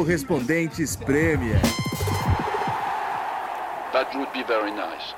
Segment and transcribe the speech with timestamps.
[0.00, 1.60] Correspondentes Premier.
[3.92, 5.14] That would be very nice.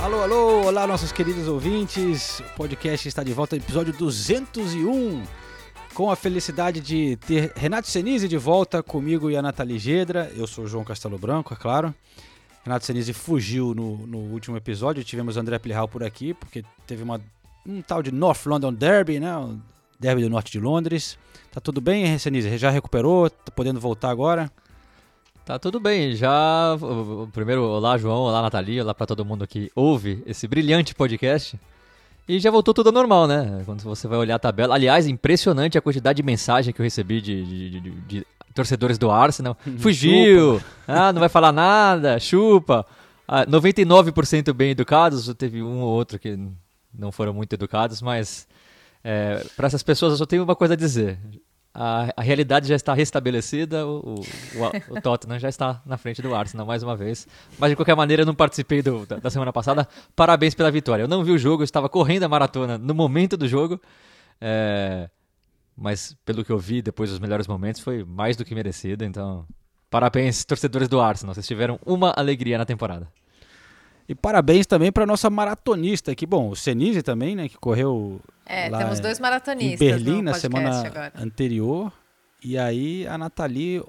[0.00, 2.40] Alô, alô, olá nossos queridos ouvintes.
[2.40, 5.45] O podcast está de volta, episódio 201.
[5.96, 10.30] Com a felicidade de ter Renato Senise de volta comigo e a Nathalie Gedra.
[10.36, 11.94] Eu sou o João Castelo Branco, é claro.
[12.62, 15.02] Renato Senise fugiu no, no último episódio.
[15.02, 17.18] Tivemos André Plihal por aqui, porque teve uma,
[17.66, 19.34] um tal de North London Derby, né?
[19.38, 19.58] O
[19.98, 21.18] Derby do Norte de Londres.
[21.50, 22.58] Tá tudo bem, Senise?
[22.58, 23.30] Já recuperou?
[23.30, 24.52] Tá podendo voltar agora?
[25.46, 26.76] Tá tudo bem, já.
[27.32, 31.58] Primeiro, olá João, olá Nathalie, olá para todo mundo que ouve esse brilhante podcast.
[32.28, 33.62] E já voltou tudo ao normal, né?
[33.64, 34.74] Quando você vai olhar a tabela.
[34.74, 39.10] Aliás, impressionante a quantidade de mensagem que eu recebi de, de, de, de torcedores do
[39.10, 39.56] Arsenal.
[39.78, 40.60] Fugiu!
[40.88, 42.84] ah, não vai falar nada, chupa.
[43.28, 46.38] Ah, 99% bem educados, teve um ou outro que
[46.92, 48.48] não foram muito educados, mas
[49.04, 51.18] é, para essas pessoas eu só tenho uma coisa a dizer
[51.78, 56.34] a, a realidade já está restabelecida, o, o, o, Tottenham já está na frente do
[56.34, 57.28] Arsenal mais uma vez.
[57.58, 59.86] Mas de qualquer maneira, eu não participei do, da, da, semana passada.
[60.16, 61.02] Parabéns pela vitória.
[61.02, 63.78] Eu não vi o jogo, eu estava correndo a maratona no momento do jogo.
[64.40, 65.10] É,
[65.76, 69.04] mas pelo que eu vi depois dos melhores momentos, foi mais do que merecido.
[69.04, 69.46] Então,
[69.90, 71.34] parabéns, torcedores do Arsenal.
[71.34, 73.06] Vocês tiveram uma alegria na temporada.
[74.08, 78.70] E parabéns também para nossa maratonista, que bom, o Senise também, né, que correu É,
[78.70, 81.12] temos dois maratonistas em Berlim na semana agora.
[81.16, 81.92] anterior.
[82.42, 83.82] E aí a Nathalie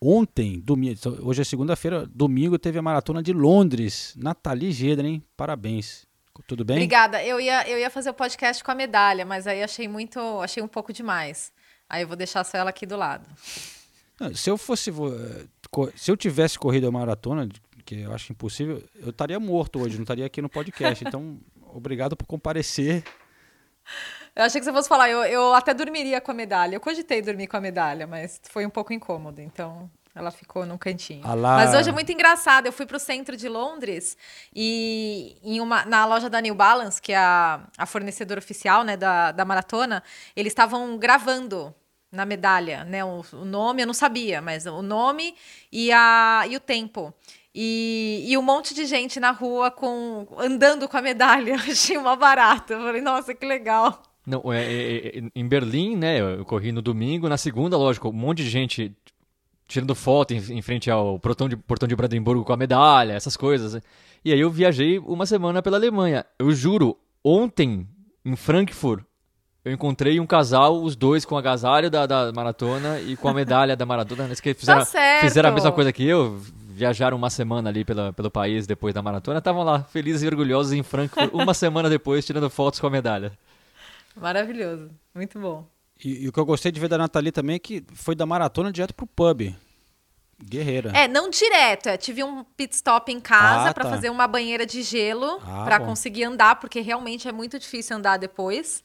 [0.00, 4.14] ontem, domingo, hoje é segunda-feira, domingo teve a maratona de Londres.
[4.16, 5.22] Nathalie Gedra, hein?
[5.36, 6.04] Parabéns.
[6.46, 6.76] Tudo bem?
[6.76, 7.22] Obrigada.
[7.22, 10.62] Eu ia, eu ia fazer o podcast com a medalha, mas aí achei muito, achei
[10.62, 11.52] um pouco demais.
[11.88, 13.28] Aí eu vou deixar só ela aqui do lado.
[14.18, 15.44] Não, se eu fosse eh,
[15.94, 17.48] se eu tivesse corrido a maratona
[17.92, 21.04] que eu acho impossível, eu estaria morto hoje, não estaria aqui no podcast.
[21.06, 21.38] Então,
[21.74, 23.04] obrigado por comparecer.
[24.34, 26.74] Eu achei que você fosse falar, eu, eu até dormiria com a medalha.
[26.76, 30.78] Eu cogitei dormir com a medalha, mas foi um pouco incômodo, então ela ficou num
[30.78, 31.26] cantinho.
[31.26, 31.56] Alá.
[31.56, 32.66] Mas hoje é muito engraçado.
[32.66, 34.16] Eu fui para o centro de Londres
[34.54, 38.96] e em uma, na loja da New Balance, que é a, a fornecedora oficial né,
[38.96, 40.02] da, da maratona,
[40.34, 41.74] eles estavam gravando
[42.12, 43.02] na medalha, né?
[43.02, 45.34] O, o, nome eu não sabia, mas o nome
[45.72, 47.12] e, a, e o tempo.
[47.54, 51.54] E, e um monte de gente na rua com andando com a medalha.
[51.68, 52.74] Achei uma barata.
[52.74, 54.02] Eu falei, nossa, que legal.
[54.26, 56.20] Não, é, é, é, em Berlim, né?
[56.20, 57.28] Eu corri no domingo.
[57.28, 58.96] Na segunda, lógico, um monte de gente
[59.66, 63.36] tirando foto em, em frente ao portão de, portão de Brandemburgo com a medalha, essas
[63.36, 63.82] coisas.
[64.24, 66.24] E aí eu viajei uma semana pela Alemanha.
[66.38, 67.86] Eu juro, ontem,
[68.24, 69.02] em Frankfurt,
[69.64, 73.34] eu encontrei um casal, os dois com o agasalho da, da maratona e com a
[73.34, 74.24] medalha da maratona.
[74.24, 76.40] Eles fizeram, tá fizeram a mesma coisa que eu,
[76.72, 80.72] viajaram uma semana ali pela, pelo país depois da maratona, estavam lá felizes e orgulhosos
[80.72, 83.32] em Frankfurt, uma semana depois, tirando fotos com a medalha.
[84.16, 85.66] Maravilhoso, muito bom.
[86.04, 88.26] E, e, o que eu gostei de ver da Nathalie também é que foi da
[88.26, 89.54] maratona direto pro pub.
[90.44, 90.90] Guerreira.
[90.92, 91.88] É, não direto.
[91.88, 93.90] É, tive um pit stop em casa ah, para tá.
[93.90, 98.16] fazer uma banheira de gelo ah, para conseguir andar, porque realmente é muito difícil andar
[98.16, 98.82] depois.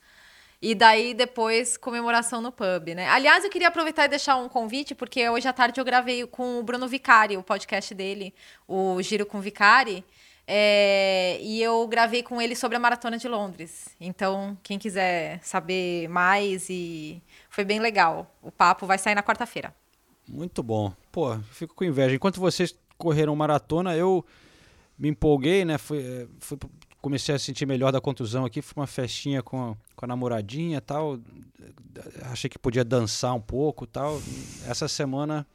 [0.62, 3.08] E daí depois comemoração no pub, né?
[3.10, 6.60] Aliás, eu queria aproveitar e deixar um convite, porque hoje à tarde eu gravei com
[6.60, 8.34] o Bruno Vicari, o podcast dele,
[8.68, 10.04] o Giro com Vicari.
[10.50, 13.90] É, e eu gravei com ele sobre a Maratona de Londres.
[14.00, 18.34] Então, quem quiser saber mais, e foi bem legal.
[18.42, 19.76] O papo vai sair na quarta-feira.
[20.28, 20.94] Muito bom.
[21.12, 22.16] Pô, fico com inveja.
[22.16, 24.26] Enquanto vocês correram maratona, eu
[24.98, 25.78] me empolguei, né?
[25.78, 26.58] Fui, eh, fui
[27.08, 28.62] comecei a sentir melhor da contusão aqui.
[28.62, 31.18] Foi uma festinha com, com a namoradinha tal.
[32.24, 34.22] Achei que podia dançar um pouco tal.
[34.68, 35.48] Essa semana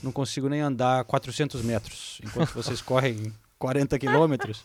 [0.00, 4.64] não consigo nem andar 400 metros, enquanto vocês correm 40 quilômetros.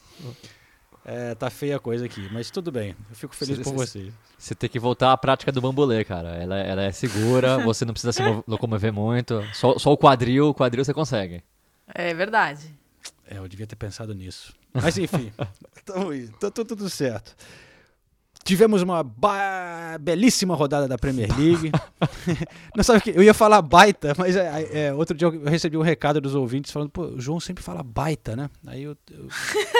[1.03, 2.95] É, tá feia a coisa aqui, mas tudo bem.
[3.09, 4.13] Eu fico feliz você, por vocês.
[4.37, 6.29] Você tem que voltar à prática do bambolê, cara.
[6.35, 9.43] Ela, ela é segura, você não precisa se locomover muito.
[9.51, 11.43] Só, só o quadril, o quadril você consegue.
[11.87, 12.71] É verdade.
[13.27, 14.53] É, eu devia ter pensado nisso.
[14.73, 15.31] Mas enfim,
[16.39, 17.35] tá tudo certo.
[18.43, 19.05] Tivemos uma
[20.01, 21.71] belíssima rodada da Premier League.
[22.75, 25.81] não sabe que eu ia falar baita, mas é, é, outro dia eu recebi um
[25.81, 28.49] recado dos ouvintes falando, pô, o João sempre fala baita, né?
[28.67, 29.27] Aí eu, eu...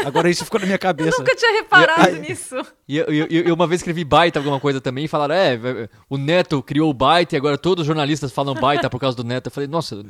[0.06, 1.10] agora isso ficou na minha cabeça.
[1.10, 2.19] eu nunca tinha reparado e, aí...
[2.22, 2.56] nisso.
[2.88, 6.18] E eu, eu, eu, uma vez escrevi baita alguma coisa também e falaram, é, o
[6.18, 9.48] Neto criou o baita e agora todos os jornalistas falam baita por causa do Neto.
[9.48, 10.01] Eu falei, nossa,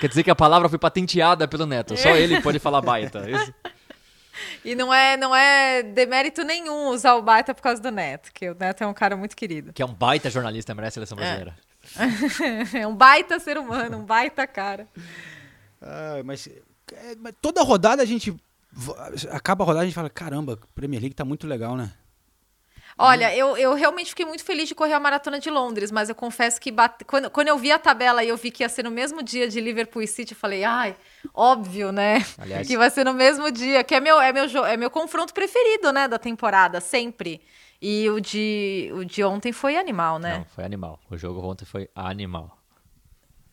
[0.00, 1.96] quer dizer que a palavra foi patenteada pelo Neto.
[1.96, 3.30] Só ele pode falar baita.
[3.30, 3.54] Isso...
[4.64, 8.50] E não é, não é demérito nenhum usar o baita por causa do Neto, que
[8.50, 9.72] o Neto é um cara muito querido.
[9.72, 11.20] Que é um baita jornalista, merece a seleção é.
[11.20, 11.56] brasileira.
[12.78, 14.86] é um baita ser humano, um baita cara.
[15.80, 18.34] Ah, mas, é, mas toda rodada a gente
[19.30, 21.92] acaba a rodada a gente fala, caramba, Premier League tá muito legal, né?
[22.98, 26.14] Olha, eu, eu realmente fiquei muito feliz de correr a maratona de Londres, mas eu
[26.14, 27.04] confesso que bate...
[27.04, 29.48] quando, quando eu vi a tabela e eu vi que ia ser no mesmo dia
[29.48, 30.94] de Liverpool e City, eu falei, ai,
[31.34, 32.24] óbvio, né?
[32.38, 32.66] Aliás...
[32.66, 35.92] Que vai ser no mesmo dia, que é meu, é meu, é meu confronto preferido,
[35.92, 37.40] né, da temporada, sempre.
[37.80, 40.38] E o de, o de ontem foi animal, né?
[40.38, 41.00] Não, foi animal.
[41.10, 42.56] O jogo ontem foi animal.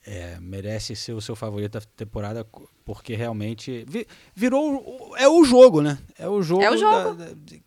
[0.06, 2.46] É, merece ser o seu favorito da temporada,
[2.86, 3.86] porque realmente
[4.36, 5.16] virou.
[5.18, 5.98] É o jogo, né?
[6.18, 6.62] É o jogo.
[6.62, 7.16] É o jogo.
[7.16, 7.58] Da, da,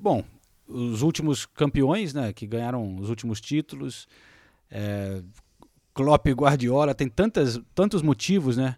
[0.00, 0.24] bom,
[0.68, 4.06] os últimos campeões, né, que ganharam os últimos títulos,
[4.70, 5.22] é,
[5.94, 8.76] Klopp e Guardiola, tem tantas, tantos motivos, né?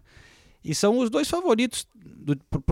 [0.63, 1.87] E são os dois favoritos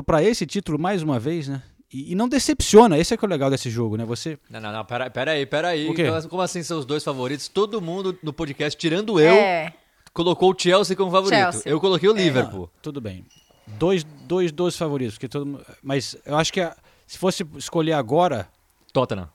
[0.06, 1.62] para esse título mais uma vez, né?
[1.92, 4.06] E, e, não decepciona, esse é que é o legal desse jogo, né?
[4.06, 4.38] Você.
[4.50, 5.92] Não, não, não, pera, pera aí, pera aí.
[6.30, 7.48] Como assim são os dois favoritos?
[7.48, 9.74] Todo mundo no podcast, tirando eu, é.
[10.14, 11.40] colocou o Chelsea como favorito.
[11.40, 11.72] Chelsea.
[11.72, 12.22] Eu coloquei o é.
[12.22, 12.70] Liverpool.
[12.80, 13.26] tudo bem.
[13.66, 16.76] Dois, dois, dois favoritos, porque todo Mas eu acho que a,
[17.08, 18.48] se fosse escolher agora,
[18.92, 19.30] Tottenham.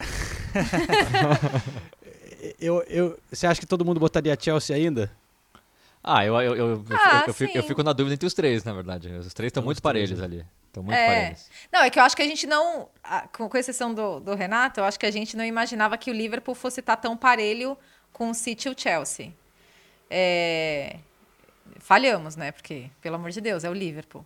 [2.58, 5.10] eu, eu, você acha que todo mundo botaria Chelsea ainda?
[6.02, 8.72] Ah, eu, eu, eu, ah, eu, fico, eu, fico, na dúvida entre os três, na
[8.72, 9.08] verdade.
[9.08, 10.24] Os três estão muito parelhos né?
[10.24, 10.46] ali.
[10.66, 11.06] Estão muito é.
[11.06, 11.50] parelhos.
[11.70, 12.88] Não, é que eu acho que a gente não,
[13.32, 16.54] com exceção do, do Renato, eu acho que a gente não imaginava que o Liverpool
[16.54, 17.76] fosse estar tão parelho
[18.12, 19.32] com o City e o Chelsea.
[20.08, 20.96] É...
[21.78, 22.50] Falhamos, né?
[22.50, 24.24] Porque, pelo amor de Deus, é o Liverpool.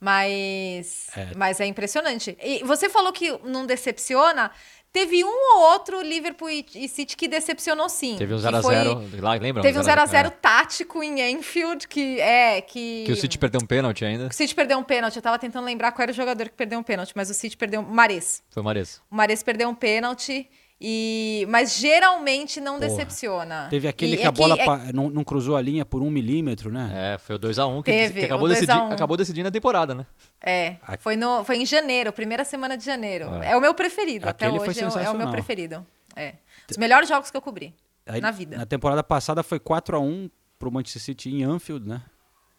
[0.00, 1.32] Mas é.
[1.36, 2.36] mas é impressionante.
[2.42, 4.50] E você falou que não decepciona.
[4.92, 8.16] Teve um ou outro Liverpool e City que decepcionou sim.
[8.16, 9.62] Teve um 0x0, lá, lembra?
[9.62, 10.30] Teve um 0x0 é.
[10.30, 12.62] tático em Enfield, que é.
[12.62, 14.28] Que, que o City perdeu um pênalti ainda.
[14.28, 15.16] O City perdeu um pênalti.
[15.16, 17.58] Eu tava tentando lembrar qual era o jogador que perdeu um pênalti, mas o City
[17.58, 17.82] perdeu.
[17.82, 18.42] Mares.
[18.48, 19.02] Foi o Mares.
[19.10, 20.48] O Mares perdeu um pênalti.
[20.78, 22.88] E, mas geralmente não Porra.
[22.88, 23.66] decepciona.
[23.70, 24.92] Teve aquele e, que a bola é...
[24.92, 27.14] não, não, cruzou a linha por um milímetro, né?
[27.14, 28.92] É, foi o 2x1 um que, Teve, que acabou, decidi, um.
[28.92, 30.06] acabou decidindo a temporada, né?
[30.38, 33.26] É, foi, no, foi em janeiro, primeira semana de janeiro.
[33.42, 35.86] É, é o meu preferido, aquele até hoje é, é, o meu preferido.
[36.14, 36.34] É.
[36.70, 37.74] Os melhores jogos que eu cobri
[38.06, 38.58] Aí, na vida.
[38.58, 42.02] Na temporada passada foi 4x1 pro Manchester City em Anfield, né?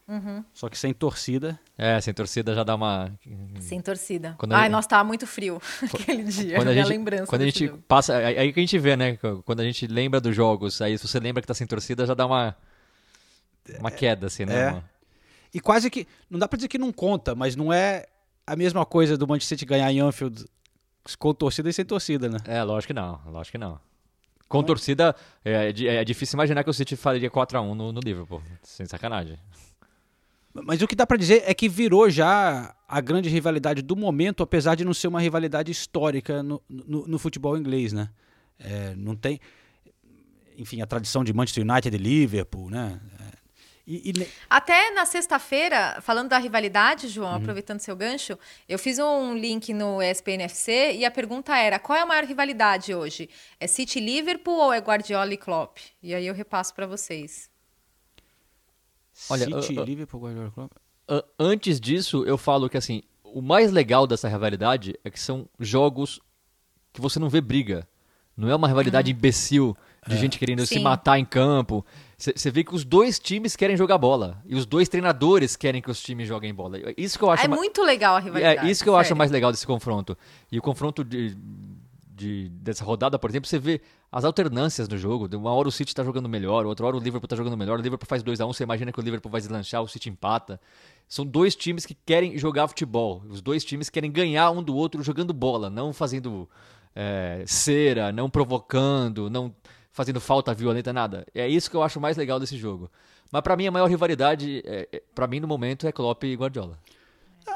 [0.08, 0.44] Uhum.
[0.54, 1.60] Só que sem torcida.
[1.78, 3.12] É, sem torcida já dá uma.
[3.60, 4.36] Sem torcida.
[4.38, 4.72] Quando Ai, gente...
[4.72, 5.62] nossa, tava muito frio
[5.94, 6.56] aquele dia.
[6.56, 7.28] Quando a gente, lembrança.
[7.28, 7.84] Quando a gente jogo.
[7.88, 8.16] passa.
[8.16, 9.18] Aí que a gente vê, né?
[9.44, 12.14] Quando a gente lembra dos jogos, aí se você lembra que tá sem torcida, já
[12.14, 12.56] dá uma.
[13.80, 14.70] Uma queda, assim, né?
[14.70, 14.84] É.
[15.54, 16.08] E quase que.
[16.30, 18.06] Não dá pra dizer que não conta, mas não é
[18.46, 20.46] a mesma coisa do Manchester City ganhar em Anfield
[21.20, 22.38] com torcida e sem torcida, né?
[22.46, 23.20] É, lógico que não.
[23.26, 23.78] Lógico que não.
[24.48, 25.14] Com torcida,
[25.44, 28.42] é, é, é difícil imaginar que o City faria 4x1 no, no Liverpool.
[28.64, 29.38] Sem sacanagem.
[30.64, 34.42] Mas o que dá para dizer é que virou já a grande rivalidade do momento,
[34.42, 38.10] apesar de não ser uma rivalidade histórica no, no, no futebol inglês, né?
[38.60, 39.40] É, não tem,
[40.58, 43.00] enfim, a tradição de Manchester United e Liverpool, né?
[43.20, 43.38] É,
[43.86, 44.28] e, e...
[44.50, 47.38] Até na sexta-feira, falando da rivalidade, João, uhum.
[47.38, 48.38] aproveitando seu gancho,
[48.68, 52.94] eu fiz um link no ESPNFC e a pergunta era: qual é a maior rivalidade
[52.94, 53.30] hoje?
[53.60, 55.78] É City Liverpool ou é Guardiola e Klopp?
[56.04, 57.50] E aí eu repasso para vocês.
[59.30, 60.70] Olha, City, uh, Liverpool, Guardiola Club.
[61.10, 65.48] Uh, antes disso, eu falo que assim, o mais legal dessa rivalidade é que são
[65.60, 66.20] jogos
[66.94, 67.88] que você não vê briga.
[68.36, 69.18] Não é uma rivalidade uhum.
[69.18, 69.76] imbecil
[70.08, 70.18] de é.
[70.18, 70.76] gente querendo Sim.
[70.76, 71.86] se matar em campo.
[72.18, 74.42] Você vê que os dois times querem jogar bola.
[74.46, 76.78] E os dois treinadores querem que os times joguem bola.
[76.96, 78.68] Isso que eu acho É muito legal a rivalidade.
[78.68, 79.08] É isso que eu sério.
[79.08, 80.18] acho mais legal desse confronto.
[80.52, 81.36] E o confronto de,
[82.18, 83.80] de, dessa rodada, por exemplo, você vê
[84.12, 85.30] as alternâncias do jogo.
[85.38, 87.78] Uma hora o City está jogando melhor, outra hora o Liverpool está jogando melhor.
[87.78, 89.88] O Liverpool faz 2 a 1 um, você imagina que o Liverpool vai deslanchar, o
[89.88, 90.60] City empata.
[91.08, 93.22] São dois times que querem jogar futebol.
[93.30, 96.50] Os dois times querem ganhar um do outro jogando bola, não fazendo
[96.96, 99.54] é, cera, não provocando, não
[99.92, 101.26] fazendo falta violenta, nada.
[101.36, 102.90] É isso que eu acho mais legal desse jogo.
[103.32, 106.36] Mas para mim a maior rivalidade, é, é para mim no momento, é Klopp e
[106.36, 106.80] Guardiola.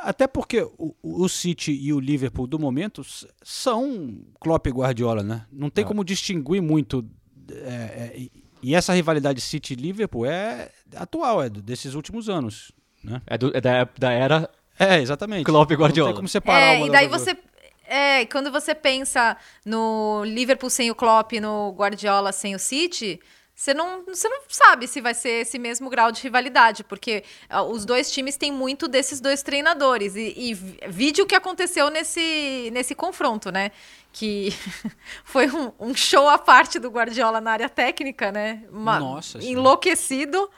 [0.04, 3.04] Até porque o, o, City e o Liverpool do momento
[3.44, 5.46] são Klopp e Guardiola, né?
[5.52, 5.88] Não tem é.
[5.88, 7.06] como distinguir muito.
[7.50, 8.28] É, é,
[8.64, 12.72] e essa rivalidade City-Liverpool é atual, é desses últimos anos.
[13.04, 13.22] Né?
[13.26, 14.50] É, do, é da, da, era.
[14.80, 15.44] É, exatamente.
[15.46, 16.10] Klopp e Guardiola.
[16.10, 17.38] Não tem como separar é, uma E daí você.
[17.86, 23.20] É, quando você pensa no Liverpool sem o Klopp e no Guardiola sem o City,
[23.62, 27.62] você não, você não sabe se vai ser esse mesmo grau de rivalidade, porque uh,
[27.62, 30.16] os dois times têm muito desses dois treinadores.
[30.16, 30.54] E, e
[30.90, 33.70] vídeo que aconteceu nesse, nesse confronto, né?
[34.12, 34.52] Que
[35.24, 38.64] foi um, um, show à parte do Guardiola na área técnica, né?
[38.72, 40.50] Uma, Nossa Enlouquecido.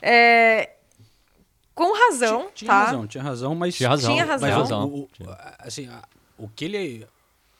[0.00, 0.70] É,
[1.76, 2.84] com razão, tinha, tinha tá?
[2.86, 3.74] razão, tinha razão, mas...
[3.76, 4.48] Tinha razão, tinha razão.
[4.48, 4.88] Mas, razão.
[4.88, 5.08] O, o,
[5.60, 5.88] assim,
[6.36, 7.06] o que ele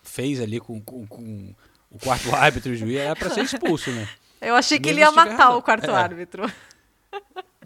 [0.03, 1.55] fez ali com, com, com
[1.89, 4.09] o quarto árbitro e o juiz era para ser expulso, né?
[4.43, 5.95] Eu achei que ele ia matar o quarto é.
[5.95, 6.51] árbitro.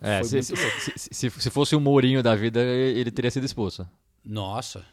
[0.01, 0.55] É, se, se,
[0.97, 3.89] se, se, fosse o Mourinho da vida, ele teria sido expulso.
[4.23, 4.85] Nossa.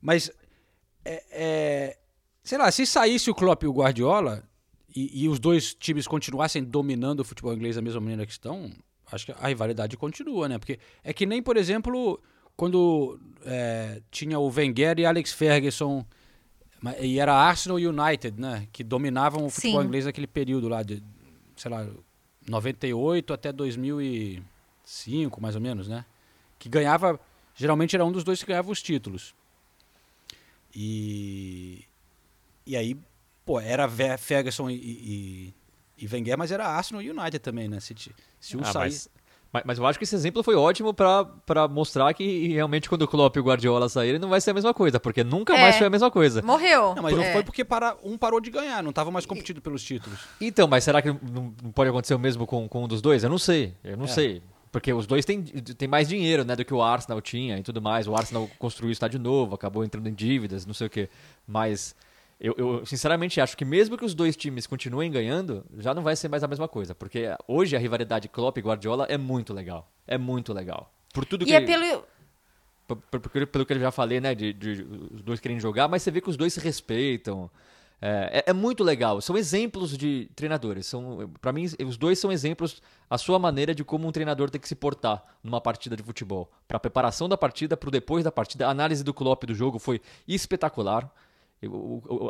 [0.00, 0.30] Mas,
[1.04, 1.98] é, é,
[2.42, 4.44] sei lá, se saísse o Klopp e o Guardiola
[4.94, 8.70] e, e, os dois times continuassem dominando o futebol inglês da mesma maneira que estão,
[9.10, 10.58] acho que a rivalidade continua, né?
[10.58, 12.22] Porque é que nem, por exemplo,
[12.56, 16.06] quando é, tinha o Wenger e Alex Ferguson
[17.00, 18.66] e era Arsenal e United, né?
[18.72, 19.86] Que dominavam o futebol Sim.
[19.86, 21.02] inglês naquele período lá de,
[21.56, 21.86] sei lá,
[22.48, 26.04] 98 até 2005, mais ou menos, né?
[26.58, 27.20] Que ganhava,
[27.54, 29.34] geralmente era um dos dois que ganhava os títulos.
[30.74, 31.84] E
[32.66, 32.96] e aí,
[33.44, 35.54] pô, era Ferguson e, e,
[35.98, 37.80] e Wenger, mas era Arsenal e United também, né?
[37.80, 37.94] Se,
[38.38, 38.90] se um ah, sair...
[38.90, 39.08] Mas
[39.52, 43.08] mas, mas eu acho que esse exemplo foi ótimo para mostrar que realmente quando o
[43.08, 45.60] Klopp e o Guardiola saírem não vai ser a mesma coisa, porque nunca é.
[45.60, 46.40] mais foi a mesma coisa.
[46.42, 46.94] Morreu.
[46.94, 47.32] Não, mas é.
[47.32, 50.20] foi porque para, um parou de ganhar, não estava mais competindo pelos títulos.
[50.40, 53.24] Então, mas será que não, não, pode acontecer o mesmo com, com um dos dois?
[53.24, 54.08] Eu não sei, eu não é.
[54.08, 54.42] sei.
[54.70, 57.82] Porque os dois têm, têm mais dinheiro né, do que o Arsenal tinha e tudo
[57.82, 58.06] mais.
[58.06, 61.08] O Arsenal construiu o estádio novo, acabou entrando em dívidas, não sei o quê.
[61.44, 61.94] Mas
[62.40, 66.16] eu, eu, sinceramente acho que mesmo que os dois times continuem ganhando, já não vai
[66.16, 66.94] ser mais a mesma coisa.
[66.94, 69.92] Porque hoje a rivalidade Klopp e Guardiola é muito legal.
[70.06, 70.90] É muito legal.
[71.12, 71.50] Por tudo que.
[71.50, 72.02] E é pelo.
[72.86, 74.34] Por, por, pelo que eu já falei, né?
[74.34, 77.50] De, de, os dois querem jogar, mas você vê que os dois se respeitam.
[78.00, 79.20] É, é, é muito legal.
[79.20, 80.86] São exemplos de treinadores.
[80.86, 82.80] São, para mim, os dois são exemplos
[83.10, 86.50] a sua maneira de como um treinador tem que se portar numa partida de futebol.
[86.66, 88.66] Para preparação da partida, para depois da partida.
[88.66, 91.12] A análise do Klopp do jogo foi espetacular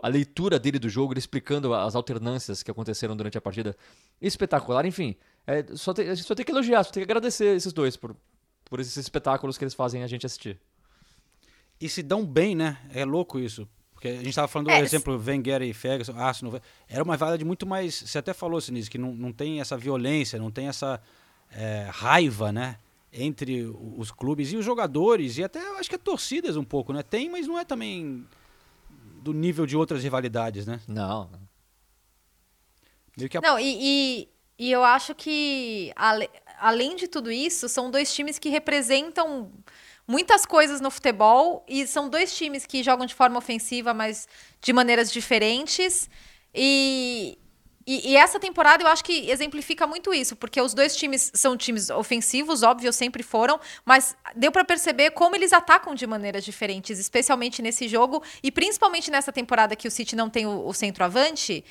[0.03, 3.77] a leitura dele do jogo, ele explicando as alternâncias que aconteceram durante a partida,
[4.21, 4.85] espetacular.
[4.85, 5.15] Enfim,
[5.47, 7.97] é, só, tem, a gente só tem que elogiar, só tem que agradecer esses dois
[7.97, 8.17] por,
[8.65, 10.59] por esses espetáculos que eles fazem a gente assistir.
[11.81, 12.79] E se dão bem, né?
[12.93, 13.69] É louco isso.
[13.95, 16.61] Porque a gente estava falando do é, exemplo Wenger e Ferguson, Arsenal.
[16.89, 17.95] Era uma vaga de muito mais.
[17.95, 21.01] Você até falou, Sinise, que não, não tem essa violência, não tem essa
[21.53, 22.79] é, raiva, né?
[23.13, 27.03] Entre os clubes e os jogadores, e até acho que as torcidas um pouco, né?
[27.03, 28.25] Tem, mas não é também
[29.21, 30.81] do nível de outras rivalidades, né?
[30.89, 31.31] Não.
[31.33, 31.39] A...
[33.43, 38.39] Não, e, e, e, eu acho que, ale, além de tudo isso, são dois times
[38.39, 39.53] que representam
[40.07, 44.27] muitas coisas no futebol e são dois times que jogam de forma ofensiva, mas
[44.61, 46.09] de maneiras diferentes.
[46.55, 47.39] E,
[47.87, 51.57] e, e, essa temporada eu acho que exemplifica muito isso, porque os dois times são
[51.57, 56.99] times ofensivos, óbvio, sempre foram, mas deu para perceber como eles atacam de maneiras diferentes,
[56.99, 61.65] especialmente nesse jogo e principalmente nessa temporada que o City não tem o, o centroavante.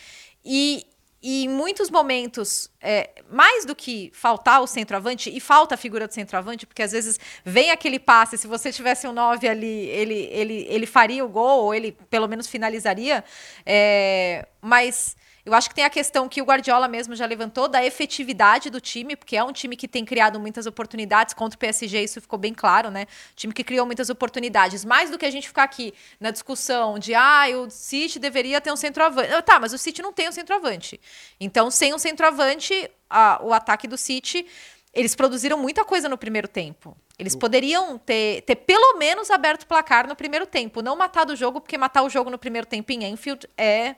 [0.43, 0.83] E,
[1.21, 6.07] e em muitos momentos, é, mais do que faltar o centroavante, e falta a figura
[6.07, 10.27] do centroavante, porque às vezes vem aquele passe, se você tivesse um 9 ali, ele,
[10.31, 13.23] ele, ele faria o gol, ou ele pelo menos finalizaria.
[13.63, 15.15] É, mas
[15.49, 18.79] eu acho que tem a questão que o Guardiola mesmo já levantou da efetividade do
[18.79, 22.37] time, porque é um time que tem criado muitas oportunidades contra o PSG, isso ficou
[22.37, 23.07] bem claro, né?
[23.35, 24.85] time que criou muitas oportunidades.
[24.85, 28.71] Mais do que a gente ficar aqui na discussão de ah, o City deveria ter
[28.71, 29.33] um centroavante.
[29.33, 30.99] Ah, tá, mas o City não tem um centroavante.
[31.39, 34.45] Então, sem um centroavante, a, o ataque do City.
[34.91, 36.97] Eles produziram muita coisa no primeiro tempo.
[37.17, 40.81] Eles poderiam ter, ter pelo menos aberto o placar no primeiro tempo.
[40.81, 43.95] Não matado o jogo, porque matar o jogo no primeiro tempo em Enfield é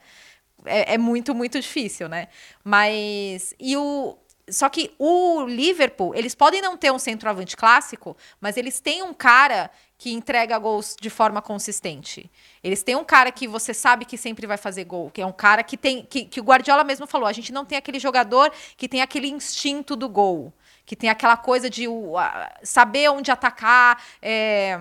[0.65, 2.27] é, é muito, muito difícil, né?
[2.63, 3.53] Mas.
[3.59, 4.17] E o,
[4.49, 9.13] só que o Liverpool, eles podem não ter um centroavante clássico, mas eles têm um
[9.13, 12.29] cara que entrega gols de forma consistente.
[12.63, 15.31] Eles têm um cara que você sabe que sempre vai fazer gol, que é um
[15.31, 16.03] cara que tem.
[16.03, 19.27] Que, que o Guardiola mesmo falou: a gente não tem aquele jogador que tem aquele
[19.27, 20.51] instinto do gol,
[20.85, 22.15] que tem aquela coisa de uh,
[22.63, 24.03] saber onde atacar.
[24.21, 24.79] É,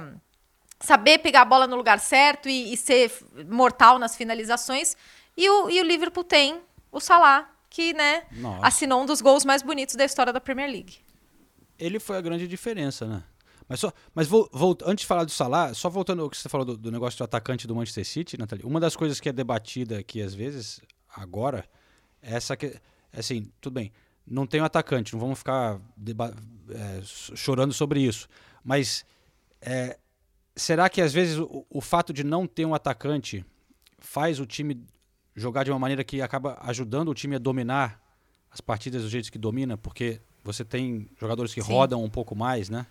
[0.81, 3.13] saber pegar a bola no lugar certo e, e ser
[3.47, 4.97] mortal nas finalizações.
[5.37, 6.61] E o, e o Liverpool tem
[6.91, 8.25] o Salah, que né,
[8.63, 10.99] assinou um dos gols mais bonitos da história da Premier League.
[11.79, 13.23] Ele foi a grande diferença, né?
[13.69, 16.49] Mas, só, mas vou, vou, antes de falar do Salah, só voltando ao que você
[16.49, 19.33] falou do, do, negócio do atacante do Manchester City, Nathalie, uma das coisas que é
[19.33, 20.81] debatida aqui às vezes,
[21.15, 21.65] agora,
[22.21, 22.81] é essa que.
[23.13, 23.93] Assim, tudo bem,
[24.27, 25.81] não tem um atacante, não vamos ficar
[26.71, 28.29] é, chorando sobre isso.
[28.65, 29.05] Mas
[29.61, 29.97] é,
[30.55, 33.45] será que às vezes o, o fato de não ter um atacante
[33.99, 34.85] faz o time
[35.41, 38.01] jogar de uma maneira que acaba ajudando o time a dominar
[38.51, 41.73] as partidas do jeito que domina, porque você tem jogadores que Sim.
[41.73, 42.87] rodam um pouco mais, né?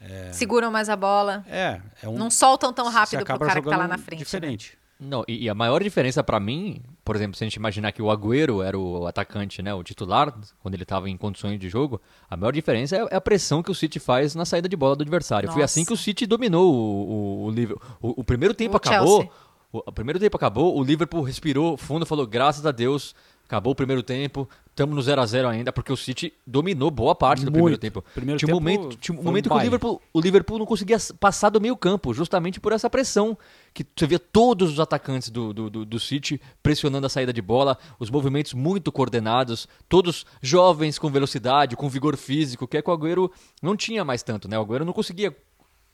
[0.00, 0.32] É...
[0.32, 1.44] Seguram mais a bola.
[1.46, 2.16] É, é um...
[2.16, 4.20] Não soltam tão rápido pro cara que tá lá na frente.
[4.20, 4.24] Né?
[4.24, 4.72] Diferente.
[4.72, 4.80] Né?
[5.00, 8.02] Não, e, e, a maior diferença para mim, por exemplo, se a gente imaginar que
[8.02, 10.30] o Agüero era o atacante, né, o titular,
[10.62, 13.70] quando ele estava em condições de jogo, a maior diferença é, é, a pressão que
[13.70, 15.46] o City faz na saída de bola do adversário.
[15.46, 15.54] Nossa.
[15.56, 17.82] Foi assim que o City dominou o, o, o Liverpool.
[18.02, 19.32] O, o primeiro tempo o acabou, Chelsea.
[19.72, 23.14] O, primeiro tempo acabou, o Liverpool respirou fundo, falou: graças a Deus
[23.50, 27.16] acabou o primeiro tempo, estamos no 0 a 0 ainda, porque o City dominou boa
[27.16, 27.54] parte do Muito.
[27.54, 28.04] primeiro tempo.
[28.14, 29.58] Primeiro tinha um tempo momento, tinha um foi um momento que o.
[29.58, 33.36] Liverpool, o Liverpool não conseguia passar do meio campo, justamente por essa pressão.
[33.74, 37.42] Que você via todos os atacantes do, do, do, do City pressionando a saída de
[37.42, 42.88] bola, os movimentos muito coordenados, todos jovens com velocidade, com vigor físico, que é que
[42.88, 44.56] o Agüero não tinha mais tanto, né?
[44.56, 45.36] O Agüero não conseguia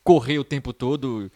[0.04, 1.32] correr o tempo todo.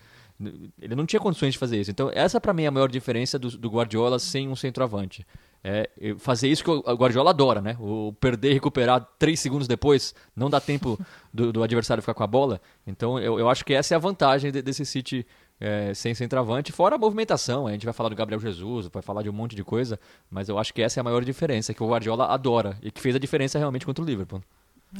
[0.80, 1.90] Ele não tinha condições de fazer isso.
[1.90, 5.26] Então, essa pra mim é a maior diferença do, do Guardiola sem um centroavante.
[5.62, 7.76] É fazer isso que o Guardiola adora, né?
[7.78, 10.98] O perder e recuperar três segundos depois, não dá tempo
[11.34, 12.58] do, do adversário ficar com a bola.
[12.86, 15.26] Então, eu, eu acho que essa é a vantagem de- desse City
[15.60, 17.66] é, sem centroavante, fora a movimentação.
[17.66, 20.48] A gente vai falar do Gabriel Jesus, vai falar de um monte de coisa, mas
[20.48, 23.14] eu acho que essa é a maior diferença, que o Guardiola adora e que fez
[23.14, 24.42] a diferença realmente contra o Liverpool.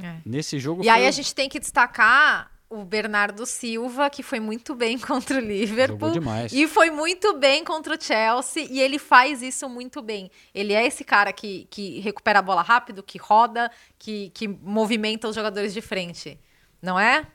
[0.03, 0.17] É.
[0.27, 4.39] Nesse jogo E aí foi- a gente tem que destacar o Bernardo Silva, que foi
[4.39, 5.99] muito bem contra o Liverpool.
[5.99, 6.53] Jogou demais.
[6.53, 8.67] E foi muito bem contra o Chelsea.
[8.71, 10.31] E ele faz isso muito bem.
[10.55, 15.29] Ele é esse cara que, que recupera a bola rápido, que roda, que, que movimenta
[15.29, 16.39] os jogadores de frente.
[16.81, 17.27] Não é?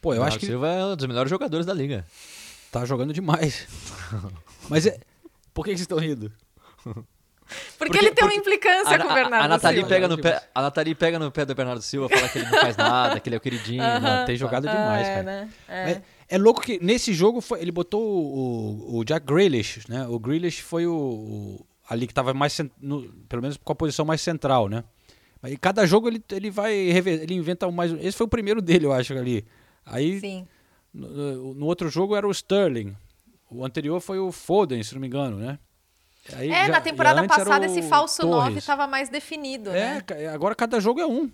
[0.00, 2.06] Pô, eu acho que Silva é um dos melhores jogadores da liga.
[2.70, 3.66] tá jogando demais.
[4.70, 5.00] Mas é...
[5.52, 6.32] Por que que vocês estão rindo?
[7.48, 9.88] Porque, Porque- ele tem uma implicância A, com o a- Bernardo a Nathalie Silva.
[9.94, 12.58] pega no pé, a Nathalie pega no pé do Bernardo Silva, fala que ele não
[12.60, 13.82] faz nada, que ele é o queridinho.
[13.82, 15.22] Não, tem jogado demais, Ah, é, cara.
[15.24, 15.50] né?
[15.68, 15.90] É.
[15.92, 20.06] É, é louco que nesse jogo foi- ele botou o, o- Jack Grealish, né?
[20.06, 24.04] O Grealish foi o, o- ali que estava mais no- pelo menos com a posição
[24.04, 24.84] mais central, né?
[25.42, 28.60] Aí cada jogo ele, ele vai rever- ele inventa um mais esse foi o primeiro
[28.60, 29.46] dele, eu acho ali.
[29.86, 30.46] Aí Sim.
[30.92, 32.94] no, no outro jogo era o Sterling.
[33.50, 35.58] O anterior foi o Foden, se não me engano, né?
[36.34, 38.58] Aí É, já- na temporada passada o esse falso 9 Torres.
[38.58, 40.00] estava mais definido, É, né?
[40.02, 41.30] ca- agora cada jogo é um.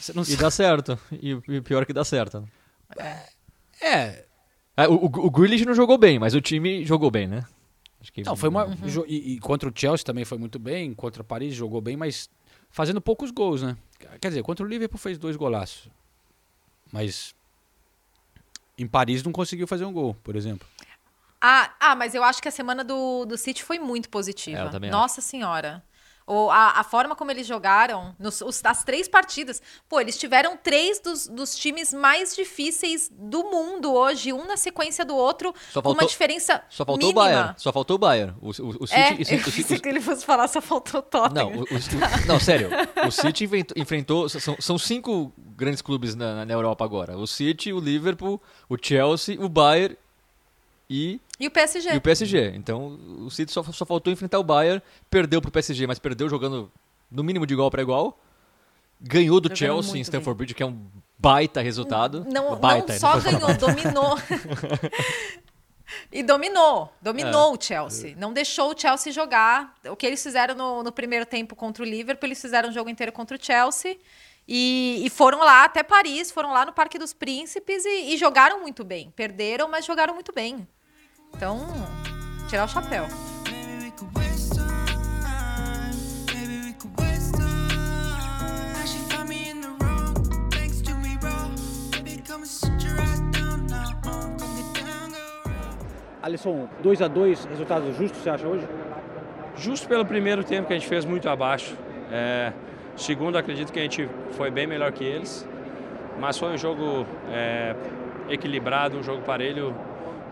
[0.00, 0.36] Você não E sabe.
[0.42, 0.98] dá certo.
[1.12, 2.48] E, e pior que dá certo.
[3.80, 4.24] É,
[4.76, 7.44] É, o, o, o Grealish não jogou bem, mas o time jogou bem, né?
[8.00, 8.66] Acho que Não, foi uma.
[8.66, 9.04] Uhum.
[9.08, 12.28] E, e contra o Chelsea também foi muito bem, contra o Paris jogou bem, mas
[12.70, 13.76] fazendo poucos gols, né?
[14.20, 15.88] Quer dizer, contra o Liverpool fez dois golaços.
[16.92, 17.34] Mas
[18.78, 20.66] em Paris não conseguiu fazer um gol, por exemplo.
[21.40, 24.70] Ah, ah, mas eu acho que a semana do, do City foi muito positiva.
[24.82, 25.82] É, Nossa Senhora.
[26.28, 29.62] O, a, a forma como eles jogaram, nos, os- as três partidas.
[29.88, 35.04] Pô, eles tiveram três dos, dos times mais difíceis do mundo hoje, um na sequência
[35.04, 37.20] do outro, Só com uma faltou- diferença Só faltou mínima.
[37.20, 37.54] o Bayern.
[37.58, 38.34] Só faltou o Bayern.
[38.40, 40.48] O, o, o City, É, o City- eu o City- pensei que ele fosse falar,
[40.48, 41.50] só faltou o Tottenham.
[41.50, 42.70] Não, o- o- não, sério.
[43.06, 44.28] O City inventou- enfrentou.
[44.28, 49.40] São, são cinco grandes clubes na, na Europa agora: o City, o Liverpool, o Chelsea,
[49.40, 49.96] o Bayern
[50.90, 51.92] e, E o PSG.
[51.92, 52.52] e o PSG.
[52.54, 56.70] Então o City só, só faltou enfrentar o Bayern, perdeu pro PSG, mas perdeu jogando
[57.10, 58.18] no mínimo de igual para igual.
[59.00, 60.86] Ganhou do Jogando Chelsea em Stamford Bridge, que é um
[61.18, 62.24] baita resultado.
[62.26, 64.18] Não, baita, não só pode falar ganhou, dominou.
[66.10, 68.14] e dominou, dominou o Chelsea.
[68.16, 69.74] Não deixou o Chelsea jogar.
[69.90, 72.88] O que eles fizeram no, no primeiro tempo contra o Liverpool, eles fizeram o jogo
[72.88, 73.98] inteiro contra o Chelsea.
[74.48, 78.60] E, e foram lá até Paris, foram lá no Parque dos Príncipes e, e jogaram
[78.62, 79.12] muito bem.
[79.14, 80.66] Perderam, mas jogaram muito bem.
[81.34, 81.66] Então,
[82.48, 83.06] tirar o chapéu.
[96.22, 98.66] Alisson, 2 a 2 resultado justo, você acha hoje?
[99.56, 101.76] Justo pelo primeiro tempo que a gente fez muito abaixo.
[102.10, 102.52] É,
[102.96, 105.48] segundo, acredito que a gente foi bem melhor que eles.
[106.18, 107.76] Mas foi um jogo é,
[108.28, 109.72] equilibrado, um jogo parelho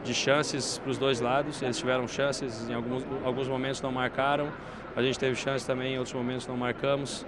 [0.05, 1.61] de chances para os dois lados.
[1.63, 4.53] Eles tiveram chances, em alguns, alguns momentos não marcaram.
[4.95, 7.27] A gente teve chances também, em outros momentos não marcamos.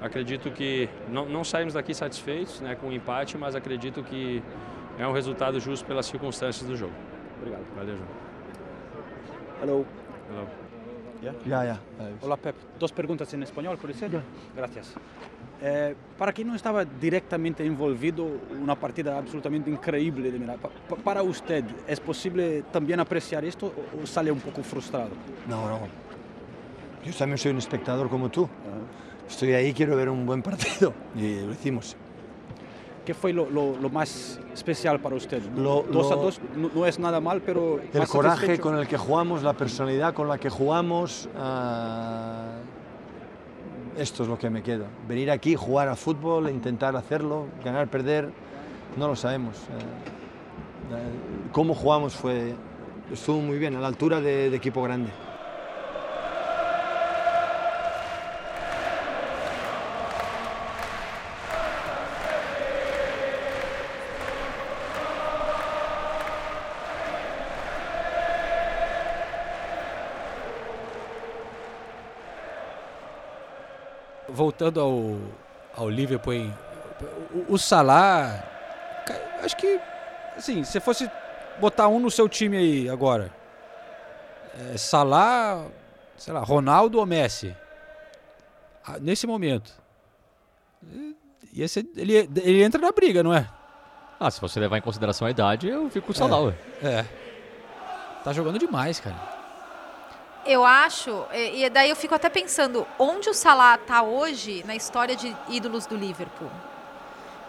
[0.00, 4.42] Acredito que não, não saímos daqui satisfeitos né, com o empate, mas acredito que
[4.98, 6.94] é um resultado justo pelas circunstâncias do jogo.
[7.38, 7.64] Obrigado.
[7.74, 8.08] Valeu, João.
[9.62, 9.86] Hello.
[10.30, 10.48] Hello.
[11.22, 11.78] Ya, ya.
[12.22, 12.56] Olá, Pep.
[12.78, 14.10] Duas perguntas em espanhol, pode ser?
[14.56, 14.94] Gracias.
[15.62, 20.56] Eh, para quem não estava diretamente envolvido, uma partida absolutamente increíble de mirar.
[20.58, 25.10] Pa- pa- para usted, é possível também apreciar isto ou sale um pouco frustrado?
[25.46, 25.88] No, no.
[27.04, 28.48] Yo también soy un espectador como tú.
[29.28, 30.92] Estoy ahí, quiero ver un buen partido.
[31.14, 31.94] Y lo hicimos.
[33.04, 35.42] que foi lo, lo, lo más especial para usted?
[35.56, 38.62] Lo- dos a dos no, no es nada mal, pero El coraje satisfecho.
[38.62, 41.28] con el que jugamos, la personalidad con la que jugamos.
[41.36, 42.56] ah,
[43.96, 44.86] esto es lo que me queda.
[45.08, 48.30] Venir aquí, jugar a fútbol, intentar hacerlo, ganar, perder,
[48.96, 49.56] no lo sabemos.
[49.56, 52.54] Eh, eh, cómo jugamos fue,
[53.12, 55.10] estuvo muy bien, a la altura de equipo grande.
[74.60, 76.54] Voltando ao, ao Liverpool, hein,
[77.48, 78.44] o, o Salah,
[79.42, 79.80] acho que,
[80.36, 81.10] assim, se fosse
[81.58, 83.32] botar um no seu time aí agora,
[84.72, 85.64] é, Salah,
[86.16, 87.56] sei lá, Ronaldo ou Messi,
[88.84, 89.72] ah, nesse momento,
[91.54, 93.48] ia ser, ele, ele entra na briga, não é?
[94.18, 96.52] Ah, se você levar em consideração a idade, eu fico com o Salah.
[96.82, 97.06] É, é.
[98.22, 99.39] Tá jogando demais, cara.
[100.50, 105.14] Eu acho, e daí eu fico até pensando, onde o Salah tá hoje na história
[105.14, 106.50] de ídolos do Liverpool?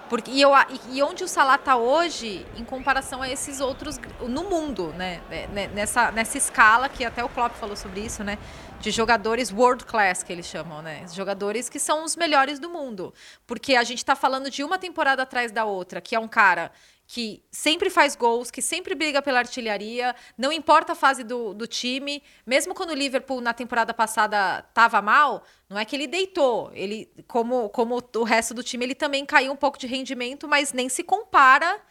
[0.08, 0.52] Porque, e, eu,
[0.92, 5.20] e onde o Salah está hoje em comparação a esses outros no mundo, né?
[5.32, 5.68] É, né?
[5.74, 8.38] Nessa, nessa escala que até o Klopp falou sobre isso, né?
[8.80, 11.04] De jogadores world class que eles chamam, né?
[11.12, 13.12] Jogadores que são os melhores do mundo.
[13.48, 16.72] Porque a gente está falando de uma temporada atrás da outra, que é um cara
[17.14, 21.68] que sempre faz gols, que sempre briga pela artilharia, não importa a fase do, do
[21.68, 22.24] time.
[22.46, 26.72] Mesmo quando o Liverpool na temporada passada estava mal, não é que ele deitou.
[26.74, 30.72] Ele, como, como o resto do time, ele também caiu um pouco de rendimento, mas
[30.72, 31.82] nem se compara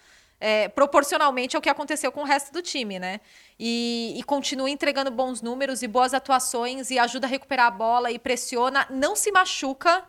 [0.41, 3.21] é, proporcionalmente ao que aconteceu com o resto do time, né?
[3.59, 8.11] E, e, continua entregando bons números e boas atuações e ajuda a recuperar a bola
[8.11, 10.03] e pressiona, não se machuca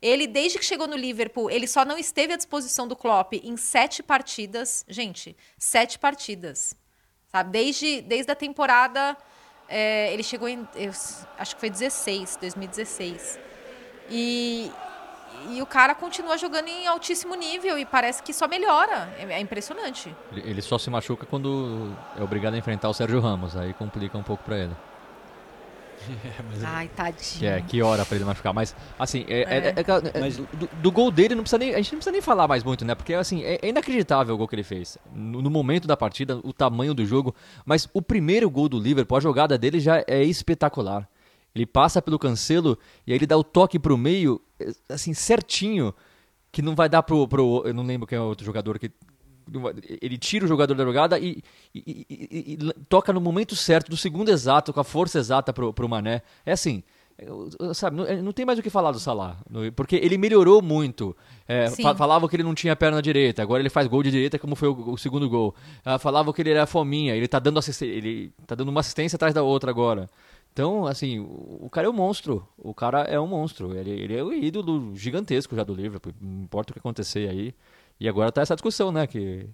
[0.00, 3.56] ele, desde que chegou no Liverpool, ele só não esteve à disposição do Klopp em
[3.56, 4.84] sete partidas.
[4.88, 6.74] Gente, sete partidas.
[7.26, 7.50] Sabe?
[7.50, 9.16] Desde, desde a temporada.
[9.68, 10.66] É, ele chegou em.
[10.74, 10.92] Eu,
[11.36, 13.38] acho que foi 16, 2016.
[14.08, 14.70] E,
[15.50, 19.12] e o cara continua jogando em altíssimo nível e parece que só melhora.
[19.18, 20.14] É, é impressionante.
[20.32, 23.56] Ele só se machuca quando é obrigado a enfrentar o Sérgio Ramos.
[23.56, 24.76] Aí complica um pouco para ele.
[26.60, 27.38] É, Ai, tadinho.
[27.38, 28.52] Que, é, que hora pra ele machucar.
[28.52, 29.56] Mas, assim, é, é.
[29.68, 32.20] é, é mas do, do, gol dele não precisa nem, a gente não precisa nem
[32.20, 32.94] falar mais muito, né?
[32.94, 34.98] Porque, assim, é, inacreditável o gol que ele fez.
[35.14, 37.34] No, no, momento da partida, o tamanho do jogo.
[37.64, 41.08] Mas o primeiro gol do Liverpool, a jogada dele já é espetacular.
[41.54, 44.40] Ele passa pelo cancelo e aí ele dá o toque pro meio,
[44.88, 45.94] assim, certinho.
[46.50, 47.62] Que não vai dar pro, pro.
[47.66, 48.90] Eu não lembro quem é o outro jogador que
[50.02, 51.42] ele tira o jogador da jogada e,
[51.74, 55.72] e, e, e, toca no momento certo, do segundo exato, com a força exata pro,
[55.72, 56.22] pro Mané.
[56.44, 56.82] É assim,
[57.74, 59.38] sabe, não, não, tem mais o que falar do Salah,
[59.74, 61.16] porque ele melhorou muito.
[61.48, 64.54] É, falava que ele não tinha perna direita, agora ele faz gol de direita, como
[64.54, 65.54] foi o, o segundo gol.
[65.84, 69.34] Ah, falava que ele era fominha, ele tá dando ele tá dando uma assistência atrás
[69.34, 70.08] da outra agora.
[70.52, 72.46] Então, assim, o cara é um monstro.
[72.56, 73.76] O cara é um monstro.
[73.76, 76.12] Ele, ele é o ídolo gigantesco já do Liverpool.
[76.20, 77.54] Não importa o que acontecer aí.
[78.00, 79.06] E agora tá essa discussão, né?
[79.06, 79.48] Que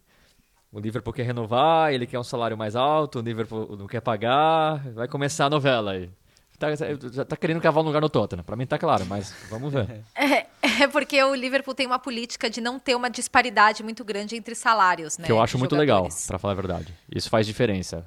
[0.70, 4.78] o Liverpool quer renovar, ele quer um salário mais alto, o Liverpool não quer pagar.
[4.92, 6.10] Vai começar a novela aí.
[6.58, 6.68] Tá,
[7.12, 8.44] já tá querendo cavar um lugar no Tottenham.
[8.44, 10.02] Pra mim tá claro, mas vamos ver.
[10.16, 14.34] É, é, porque o Liverpool tem uma política de não ter uma disparidade muito grande
[14.34, 15.26] entre salários, né?
[15.26, 16.92] Que eu acho muito legal, para falar a verdade.
[17.14, 18.06] Isso faz diferença.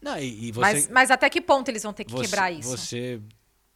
[0.00, 2.50] Não, e, e você, mas, mas, até que ponto eles vão ter que você, quebrar
[2.50, 2.70] isso?
[2.70, 3.20] Você,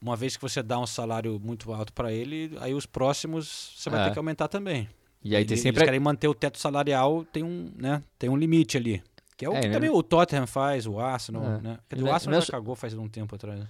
[0.00, 3.90] uma vez que você dá um salário muito alto para ele, aí os próximos você
[3.90, 4.04] vai é.
[4.06, 4.88] ter que aumentar também.
[5.26, 5.80] E aí tem sempre.
[5.80, 9.02] Eles querem manter o teto salarial, tem um, né, tem um limite ali.
[9.36, 9.74] Que é o é, que né?
[9.74, 11.60] também o Tottenham faz, o Arsenal, é.
[11.60, 11.78] né?
[12.00, 13.60] O é- Arsenal já cagou faz um tempo atrás.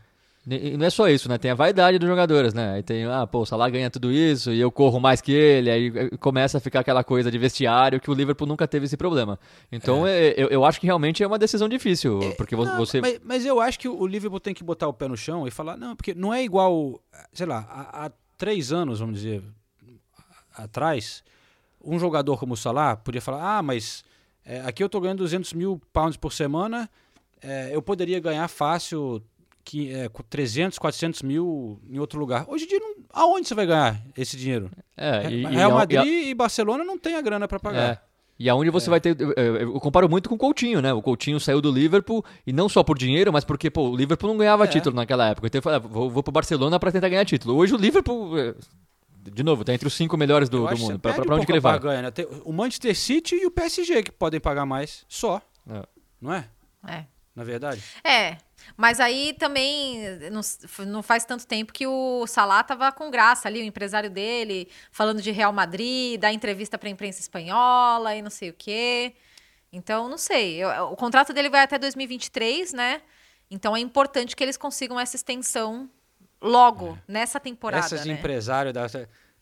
[0.49, 1.39] E não é só isso, né?
[1.39, 2.75] Tem a vaidade dos jogadores, né?
[2.75, 5.69] Aí tem, ah, pô, o Salah ganha tudo isso e eu corro mais que ele.
[5.69, 9.41] Aí começa a ficar aquela coisa de vestiário que o Liverpool nunca teve esse problema.
[9.73, 10.35] Então é.
[10.37, 13.01] eu, eu acho que realmente é uma decisão difícil, é, porque não, você...
[13.01, 15.51] Mas, mas, eu acho que o Liverpool tem que botar o pé no chão e
[15.51, 17.01] falar, não, porque não é igual,
[17.33, 19.43] sei lá, há, há três anos, vamos dizer,
[20.55, 21.25] atrás
[21.87, 24.05] um jogador como o Salah podia falar: ah, mas
[24.45, 26.91] é, aqui eu estou ganhando 200 mil pounds por semana,
[27.43, 29.23] é, eu poderia ganhar fácil
[29.65, 32.45] que, é, 300, 400 mil em outro lugar.
[32.49, 34.71] Hoje em dia, não, aonde você vai ganhar esse dinheiro?
[34.97, 37.91] É, e, Real Madrid e, e, Barcelona não tem a grana para pagar.
[37.91, 37.99] É.
[38.39, 38.91] E aonde você é.
[38.91, 39.17] vai ter.
[39.19, 40.93] Eu comparo muito com o Coutinho, né?
[40.93, 44.29] O Coutinho saiu do Liverpool e não só por dinheiro, mas porque pô, o Liverpool
[44.29, 44.67] não ganhava é.
[44.67, 45.47] título naquela época.
[45.47, 47.57] Então eu falei, ah, vou, vou pro Barcelona para tentar ganhar título.
[47.57, 48.55] Hoje o Liverpool é,
[49.33, 50.99] de novo, tá entre os cinco melhores do, do mundo.
[50.99, 51.79] Pra, pra, onde que ele vai?
[51.79, 52.13] Ganha, né?
[52.45, 55.05] O Manchester City e o PSG que podem pagar mais.
[55.09, 55.41] Só.
[55.69, 55.83] É.
[56.21, 56.49] Não é?
[56.87, 57.05] É.
[57.35, 57.83] Na verdade?
[58.03, 58.39] É.
[58.77, 60.41] Mas aí também não,
[60.87, 65.21] não faz tanto tempo que o Salah tava com graça ali, o empresário dele, falando
[65.21, 69.15] de Real Madrid, dá entrevista para a imprensa espanhola e não sei o quê.
[69.73, 70.63] Então, não sei.
[70.63, 73.03] Eu, o contrato dele vai até 2023, né?
[73.51, 75.89] Então é importante que eles consigam essa extensão
[76.41, 77.13] logo, é.
[77.13, 77.85] nessa temporada.
[77.85, 78.15] Essas né?
[78.15, 78.73] empresários.
[78.73, 78.87] Da,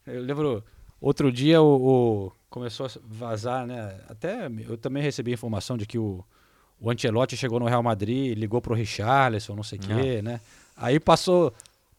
[0.07, 0.64] eu lembro,
[1.00, 4.00] outro dia o, o, começou a vazar, né?
[4.09, 6.24] Até eu também recebi informação de que o,
[6.80, 10.40] o Ancelotti chegou no Real Madrid, ligou pro Richarlison, não sei o quê, né?
[10.76, 11.52] Aí passou.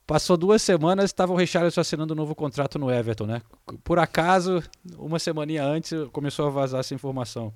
[0.07, 3.41] Passou duas semanas, estava o Richarlison assinando um novo contrato no Everton, né?
[3.83, 4.63] Por acaso,
[4.99, 7.51] uma semaninha antes, começou a vazar essa informação.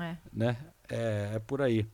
[0.00, 0.16] É.
[0.32, 0.56] Né?
[0.88, 1.84] É, é por aí.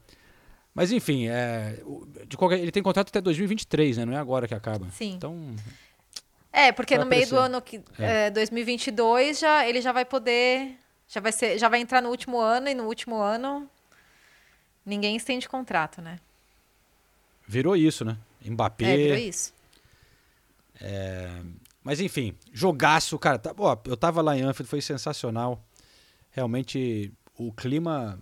[0.75, 1.83] Mas enfim, é,
[2.27, 4.05] de qualquer, ele tem contrato até 2023, né?
[4.07, 4.89] Não é agora que acaba.
[4.91, 5.13] Sim.
[5.13, 5.55] Então.
[6.53, 8.31] É, porque no meio do ano que é.
[8.31, 10.77] 2022 já ele já vai poder,
[11.09, 13.69] já vai ser, já vai entrar no último ano e no último ano
[14.85, 16.19] ninguém estende contrato, né?
[17.47, 18.17] Virou isso, né?
[18.45, 18.85] Mbappé.
[18.85, 19.55] É, virou isso.
[20.81, 21.41] É,
[21.85, 23.39] mas enfim, jogaço, cara.
[23.39, 25.63] Tá, ó, eu tava lá em Anfield, foi sensacional.
[26.31, 28.19] Realmente o clima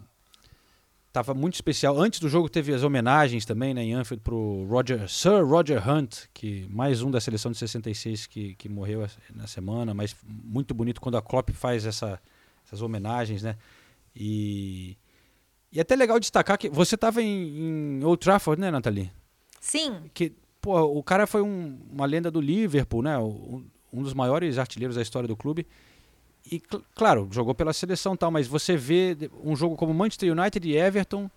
[1.12, 1.98] Tava muito especial.
[1.98, 6.26] Antes do jogo teve as homenagens também, né, em Anfield pro Roger, Sir Roger Hunt,
[6.32, 11.00] que mais um da seleção de 66 que, que morreu na semana, mas muito bonito
[11.00, 12.20] quando a Klopp faz essa,
[12.64, 13.56] essas homenagens, né?
[14.14, 14.96] E
[15.72, 19.10] e é até legal destacar que você estava em, em, Old Trafford, né, Nathalie?
[19.60, 20.02] Sim.
[20.12, 23.16] Que, pô, o cara foi um, uma lenda do Liverpool, né?
[23.18, 25.66] Um, um dos maiores artilheiros da história do clube.
[26.50, 26.60] E,
[26.94, 31.30] claro, jogou pela seleção tal, mas você vê um jogo como Manchester United e Everton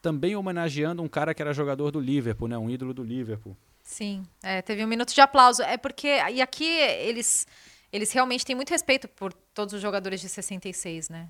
[0.00, 2.56] também homenageando um cara que era jogador do Liverpool, né?
[2.56, 3.56] Um ídolo do Liverpool.
[3.82, 5.62] Sim, é, teve um minuto de aplauso.
[5.62, 7.46] É porque, e aqui eles,
[7.92, 11.28] eles realmente têm muito respeito por todos os jogadores de 66, né?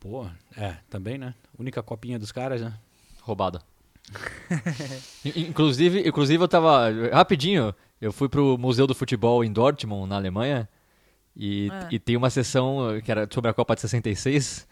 [0.00, 1.34] Pô, é, também, né?
[1.58, 2.72] Única copinha dos caras, né?
[3.20, 3.62] Roubada.
[5.36, 6.88] inclusive, inclusive, eu tava.
[7.12, 10.68] Rapidinho, eu fui pro Museu do Futebol em Dortmund, na Alemanha.
[11.38, 11.94] E, é.
[11.94, 14.66] e tem uma sessão eh, que era sobre a Copa de 66.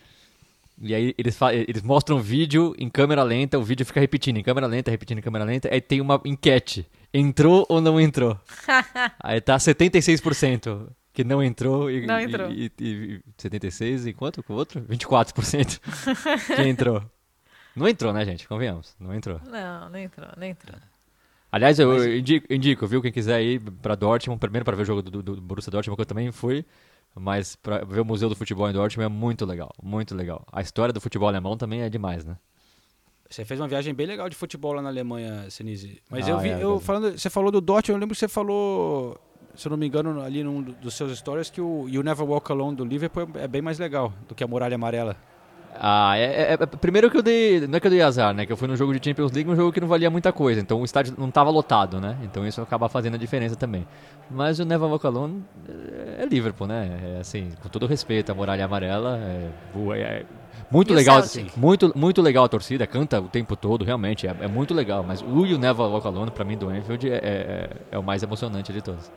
[0.82, 4.42] E aí eles, eles mostram um vídeo em câmera lenta, o vídeo fica repetindo em
[4.42, 6.84] câmera lenta, repetindo em câmera lenta, aí tem uma enquete.
[7.14, 8.38] Entrou ou não entrou?
[9.20, 12.50] aí tá 76% que não entrou e, não entrou.
[12.50, 14.82] E, e, e 76 e quanto com o outro?
[14.82, 15.80] 24%
[16.56, 17.02] que entrou.
[17.74, 18.46] Não entrou, né, gente?
[18.46, 18.94] Convenhamos.
[18.98, 19.40] Não entrou.
[19.46, 20.76] Não, não entrou, não entrou.
[21.50, 22.06] Aliás, eu Mas...
[22.06, 23.00] indico, indico, viu?
[23.00, 25.96] Quem quiser ir para Dortmund, primeiro para ver o jogo do, do, do Borussia Dortmund,
[25.96, 26.64] que eu também fui,
[27.14, 30.44] mas para ver o Museu do Futebol em Dortmund é muito legal, muito legal.
[30.52, 32.36] A história do futebol alemão também é demais, né?
[33.28, 36.00] Você fez uma viagem bem legal de futebol lá na Alemanha, Senise.
[36.08, 38.28] Mas ah, eu vi, é, eu falando, você falou do Dortmund, eu lembro que você
[38.28, 39.18] falou,
[39.54, 42.52] se eu não me engano, ali num dos seus stories que o You Never Walk
[42.52, 45.16] Alone do Liverpool é bem mais legal do que a Muralha Amarela.
[45.80, 47.66] Ah, é, é, é, primeiro que eu dei.
[47.66, 48.46] Não é que eu dei azar, né?
[48.46, 50.60] Que eu fui no jogo de Champions League, um jogo que não valia muita coisa.
[50.60, 52.16] Então o estádio não estava lotado, né?
[52.22, 53.86] Então isso acaba fazendo a diferença também.
[54.30, 57.16] Mas o Neva Vocalone é, é Liverpool, né?
[57.16, 59.50] É assim, com todo respeito, a muralha amarela é,
[59.96, 60.26] é
[60.70, 61.22] muito e legal.
[61.56, 64.26] Muito, muito legal a torcida, canta o tempo todo, realmente.
[64.26, 65.04] É, é muito legal.
[65.06, 68.82] Mas o Neva Vocalone, pra mim, do Enfield, é, é, é o mais emocionante de
[68.82, 69.10] todos.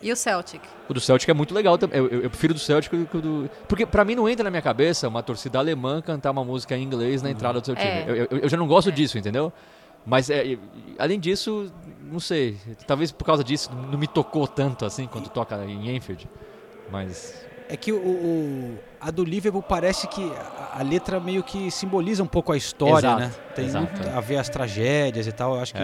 [0.00, 0.62] E o Celtic?
[0.88, 1.78] O do Celtic é muito legal.
[1.92, 3.50] Eu, eu, eu prefiro do Celtic do que o do.
[3.66, 6.82] Porque pra mim não entra na minha cabeça uma torcida alemã cantar uma música em
[6.82, 7.88] inglês na entrada do seu time.
[7.88, 8.04] É.
[8.30, 8.92] Eu, eu, já não gosto é.
[8.92, 9.52] disso, entendeu?
[10.06, 10.56] Mas é,
[10.98, 11.70] além disso,
[12.02, 12.56] não sei.
[12.86, 16.28] Talvez por causa disso não me tocou tanto assim quando toca em Enfield.
[16.90, 21.70] Mas é que o, o, a do Liverpool parece que a, a, letra meio que
[21.70, 23.30] simboliza um pouco a história, exato, né?
[23.54, 23.92] Tem exato.
[23.92, 25.54] muito a ver as tragédias e tal.
[25.54, 25.80] Eu acho que.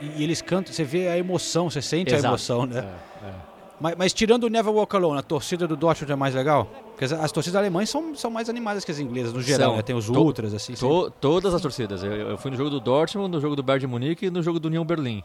[0.00, 2.26] E eles cantam, você vê a emoção, você sente exato.
[2.26, 2.80] a emoção, né?
[3.22, 3.34] É, é.
[3.80, 6.64] Mas, mas, tirando o Never Walk Alone, a torcida do Dortmund é mais legal?
[6.90, 9.82] Porque as, as torcidas alemãs são, são mais animadas que as inglesas, no geral, né?
[9.82, 10.74] Tem os to, ultras, assim.
[10.74, 12.02] To, todas as torcidas.
[12.02, 14.42] Eu, eu, fui no jogo do Dortmund, no jogo do Bayern de Munique e no
[14.42, 15.22] jogo do União Berlim.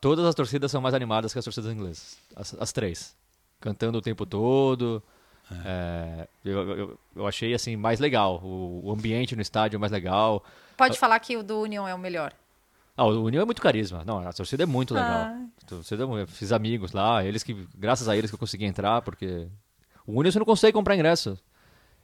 [0.00, 2.16] Todas as torcidas são mais animadas que as torcidas inglesas.
[2.34, 3.14] As, as três
[3.62, 5.02] cantando o tempo todo.
[5.50, 5.54] É.
[5.64, 8.40] É, eu, eu, eu, achei assim mais legal.
[8.42, 10.44] O, o, ambiente no estádio é mais legal.
[10.76, 12.32] Pode falar que o do União é o melhor.
[12.96, 14.04] Ah, o União é muito carisma.
[14.04, 15.10] Não, a torcida é muito legal.
[15.10, 15.46] Ah.
[15.66, 19.48] Torcida, eu fiz amigos lá, eles que, graças a eles que eu consegui entrar, porque
[20.06, 21.38] o União você não consegue comprar ingresso.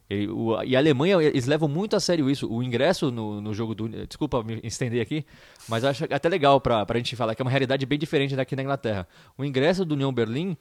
[0.09, 2.51] E, o, e, a Alemanha, eles levam muito a sério isso.
[2.51, 3.89] O ingresso no, no jogo do.
[4.07, 5.27] Desculpa me estender aqui,
[5.69, 8.57] mas acho até legal para a gente falar que é uma realidade bem diferente daqui
[8.57, 9.07] na Inglaterra.
[9.37, 10.57] O ingresso do União Berlim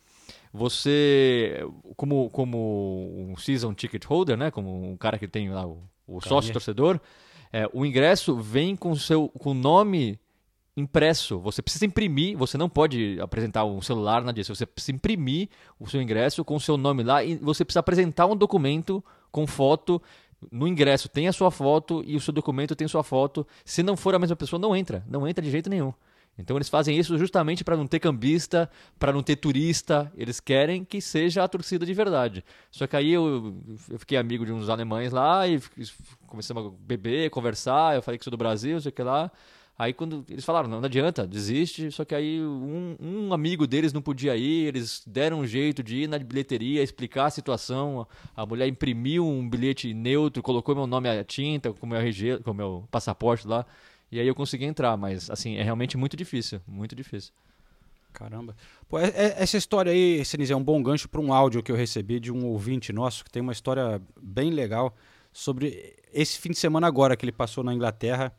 [0.52, 5.84] você, como, como um season ticket holder, né, como um cara que tem lá o,
[6.08, 7.00] o sócio torcedor, é,
[7.74, 10.20] o ingresso vem com seu com nome
[10.78, 11.40] impresso.
[11.40, 14.56] Você precisa imprimir, você não pode apresentar um celular, nada disso.
[14.56, 18.28] Você precisa imprimir o seu ingresso com o seu nome lá e você precisa apresentar
[18.28, 20.02] um documento com foto.
[20.52, 23.46] No ingresso tem a sua foto e o seu documento tem sua foto.
[23.66, 25.04] Se não for a mesma pessoa, não entra.
[25.10, 25.92] Não entra de jeito nenhum.
[26.38, 28.70] Então eles fazem isso justamente para não ter cambista,
[29.00, 30.12] para não ter turista.
[30.16, 32.44] Eles querem que seja a torcida de verdade.
[32.70, 33.56] Só que aí eu,
[33.90, 35.60] eu fiquei amigo de uns alemães lá e
[36.28, 37.96] começamos a beber, conversar.
[37.96, 39.32] Eu falei que sou do Brasil, sei que lá.
[39.80, 41.92] Aí quando eles falaram, não, não adianta, desiste.
[41.92, 46.04] Só que aí um, um, amigo deles não podia ir, eles deram um jeito de
[46.04, 48.08] ir na bilheteria, explicar a situação.
[48.36, 52.54] A mulher imprimiu um bilhete neutro, colocou meu nome à tinta, com meu RG, com
[52.54, 53.66] meu passaporte lá.
[54.12, 57.34] E aí eu consegui entrar, mas assim, é realmente muito difícil, muito difícil.
[58.14, 58.56] Caramba.
[58.90, 61.72] Pô, é, é, essa história aí, Senise, é um bom gancho para um áudio que
[61.72, 64.96] eu recebi de um ouvinte nosso que tem uma história bem legal
[65.32, 68.34] sobre esse fim de semana agora que ele passou na Inglaterra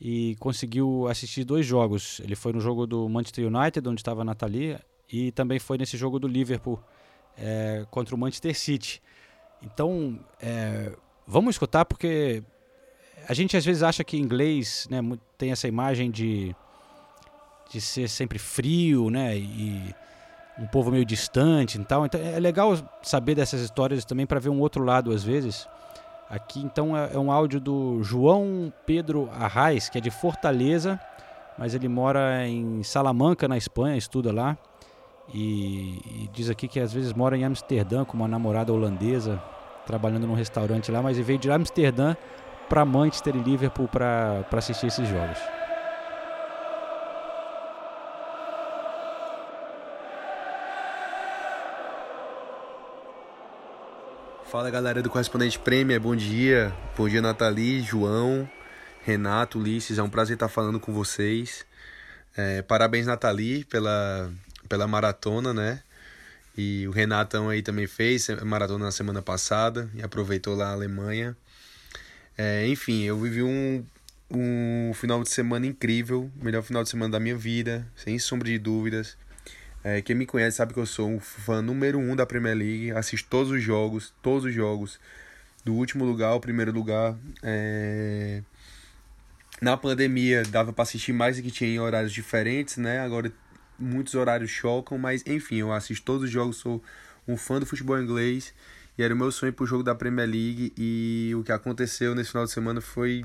[0.00, 2.20] e conseguiu assistir dois jogos.
[2.24, 4.76] Ele foi no jogo do Manchester United, onde estava a Nathalie,
[5.08, 6.82] e também foi nesse jogo do Liverpool
[7.38, 9.00] é, contra o Manchester City.
[9.62, 10.92] Então, é,
[11.24, 12.42] vamos escutar porque
[13.28, 15.00] a gente às vezes acha que inglês né,
[15.38, 16.54] tem essa imagem de,
[17.70, 19.36] de ser sempre frio, né?
[19.36, 19.94] E
[20.58, 22.04] um povo meio distante e tal.
[22.06, 25.66] Então é legal saber dessas histórias também para ver um outro lado às vezes.
[26.28, 30.98] Aqui então é, é um áudio do João Pedro Arraes, que é de Fortaleza,
[31.58, 34.56] mas ele mora em Salamanca, na Espanha, estuda lá.
[35.32, 39.42] E, e, diz aqui que às vezes mora em Amsterdã com uma namorada holandesa,
[39.86, 42.16] trabalhando num restaurante lá, mas ele veio de Amsterdã
[42.72, 45.36] para Manchester e Liverpool para assistir esses jogos.
[54.50, 56.72] Fala galera do Correspondente Premier, bom dia.
[56.96, 58.48] Bom dia Nathalie, João,
[59.04, 61.66] Renato, Ulisses, é um prazer estar falando com vocês.
[62.34, 64.32] É, parabéns Nathalie pela,
[64.66, 65.82] pela maratona, né?
[66.56, 71.36] E o Renatão aí também fez maratona na semana passada e aproveitou lá a Alemanha.
[72.36, 73.84] É, enfim, eu vivi um,
[74.30, 78.58] um final de semana incrível, melhor final de semana da minha vida, sem sombra de
[78.58, 79.16] dúvidas.
[79.84, 82.92] É, quem me conhece sabe que eu sou um fã número um da Premier League,
[82.92, 84.98] assisto todos os jogos, todos os jogos,
[85.64, 87.16] do último lugar ao primeiro lugar.
[87.42, 88.42] É...
[89.60, 93.00] Na pandemia dava para assistir mais que tinha em horários diferentes, né?
[93.00, 93.32] Agora
[93.78, 96.82] muitos horários chocam, mas enfim, eu assisto todos os jogos, sou
[97.26, 98.54] um fã do futebol inglês
[99.02, 102.44] era o meu sonho pro jogo da Premier League e o que aconteceu nesse final
[102.44, 103.24] de semana foi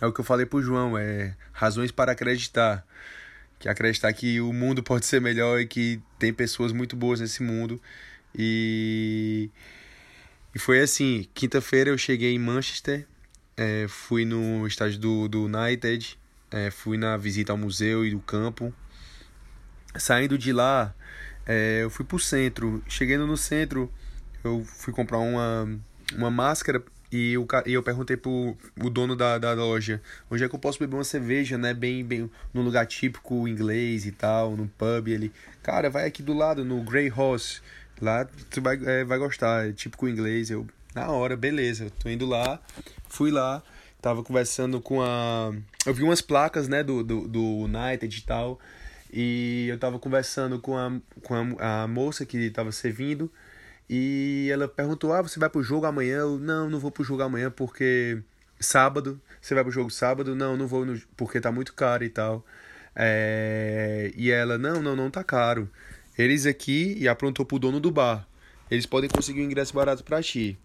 [0.00, 2.86] é o que eu falei pro João, é razões para acreditar
[3.58, 7.42] que acreditar que o mundo pode ser melhor e que tem pessoas muito boas nesse
[7.42, 7.80] mundo.
[8.34, 9.50] E,
[10.54, 13.06] e foi assim, quinta-feira eu cheguei em Manchester,
[13.56, 16.18] é, fui no estádio do, do United,
[16.50, 18.72] é, fui na visita ao museu e do campo.
[19.96, 20.94] Saindo de lá,
[21.46, 22.82] é, eu fui pro centro.
[22.88, 23.92] Chegando no centro,
[24.42, 25.68] eu fui comprar uma,
[26.14, 30.00] uma máscara e, o, e eu perguntei pro o dono da, da loja
[30.30, 31.74] onde é que eu posso beber uma cerveja, né?
[31.74, 35.08] Bem, bem num lugar típico inglês e tal, num pub.
[35.08, 37.60] Ele, cara, vai aqui do lado, no Grey Horse.
[38.00, 40.50] Lá tu vai, é, vai gostar, é típico inglês.
[40.50, 42.60] Eu, na hora, beleza, tô indo lá,
[43.08, 43.62] fui lá,
[44.00, 45.52] tava conversando com a.
[45.84, 48.58] Eu vi umas placas, né, do, do, do United e tal.
[49.12, 50.92] E eu tava conversando com a,
[51.24, 53.30] com a, a moça que tava servindo.
[53.92, 56.18] E ela perguntou: Ah, você vai pro jogo amanhã?
[56.18, 58.22] Eu, não, não vou pro jogo amanhã porque
[58.60, 59.20] sábado.
[59.40, 60.36] Você vai pro jogo sábado?
[60.36, 60.96] Não, não vou no...
[61.16, 62.46] porque tá muito caro e tal.
[62.94, 64.12] É...
[64.14, 65.68] E ela: Não, não, não tá caro.
[66.16, 68.28] Eles aqui, e aprontou pro dono do bar.
[68.70, 70.56] Eles podem conseguir um ingresso barato pra ti.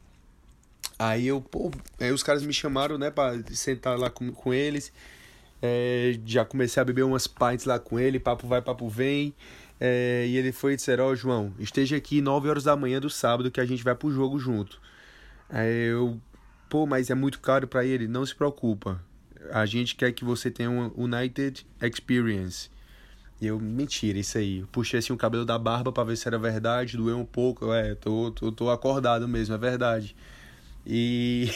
[1.00, 4.94] Aí eu, pô, aí os caras me chamaram, né, pra sentar lá com, com eles.
[5.62, 9.34] É, já comecei a beber umas pints lá com ele, papo vai, papo vem.
[9.80, 13.10] É, e ele foi e Ó, oh, João, esteja aqui 9 horas da manhã do
[13.10, 14.80] sábado que a gente vai pro jogo junto.
[15.50, 16.20] Aí eu,
[16.70, 18.08] pô, mas é muito caro para ele.
[18.08, 19.02] Não se preocupa.
[19.52, 22.70] A gente quer que você tenha um United Experience.
[23.42, 24.60] E eu, mentira, isso aí.
[24.60, 27.72] Eu puxei assim o cabelo da barba para ver se era verdade, doeu um pouco.
[27.74, 30.16] É, tô, tô, tô acordado mesmo, é verdade.
[30.86, 31.50] E.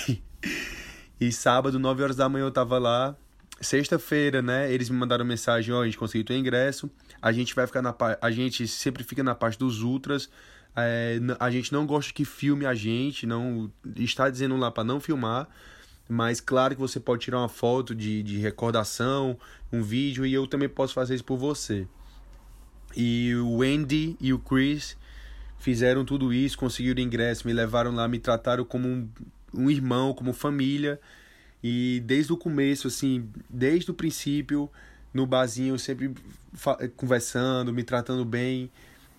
[1.19, 3.15] e sábado, 9 horas da manhã, eu tava lá.
[3.61, 4.71] Sexta-feira, né?
[4.71, 6.89] Eles me mandaram mensagem: ó, oh, a gente conseguiu teu ingresso
[7.21, 10.29] a gente vai ficar na a gente sempre fica na parte dos ultras.
[10.75, 14.99] É, a gente não gosta que filme a gente, não está dizendo lá para não
[14.99, 15.47] filmar,
[16.07, 19.37] mas claro que você pode tirar uma foto de, de recordação,
[19.73, 21.87] um vídeo e eu também posso fazer isso por você.
[22.95, 24.97] E o Andy e o Chris
[25.59, 29.09] fizeram tudo isso, conseguiram ingresso, me levaram lá, me trataram como um,
[29.53, 30.99] um irmão, como família.
[31.61, 34.71] E desde o começo, assim, desde o princípio,
[35.13, 36.13] no barzinho, sempre
[36.95, 38.69] conversando, me tratando bem.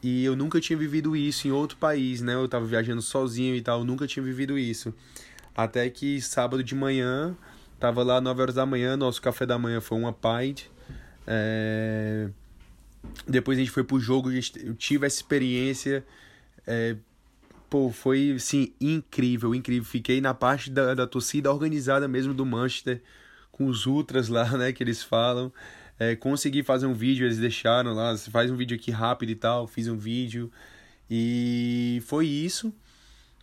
[0.02, 2.34] E eu nunca tinha vivido isso em outro país, né?
[2.34, 4.94] Eu tava viajando sozinho e tal, nunca tinha vivido isso.
[5.54, 7.36] Até que sábado de manhã,
[7.78, 10.64] tava lá 9 horas da manhã, nosso café da manhã foi uma pint.
[11.26, 12.30] É...
[13.26, 16.04] Depois a gente foi pro jogo, eu tive essa experiência.
[16.66, 16.96] É...
[17.68, 19.84] Pô, foi assim, incrível, incrível.
[19.84, 23.02] Fiquei na parte da, da torcida organizada mesmo do Manchester,
[23.52, 25.52] com os ultras lá, né, que eles falam
[26.00, 29.66] é, consegui fazer um vídeo, eles deixaram lá, faz um vídeo aqui rápido e tal,
[29.66, 30.50] fiz um vídeo.
[31.10, 32.72] E foi isso.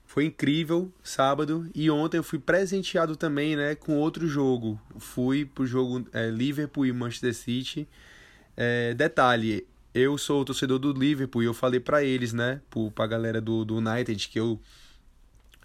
[0.08, 4.80] Foi incrível sábado e ontem eu fui presenteado também, né, com outro jogo.
[4.98, 7.88] Fui pro jogo é, Liverpool e Manchester City.
[8.56, 12.62] É, detalhe, eu sou torcedor do Liverpool e eu falei para eles, né,
[12.96, 14.60] pra galera do, do United que eu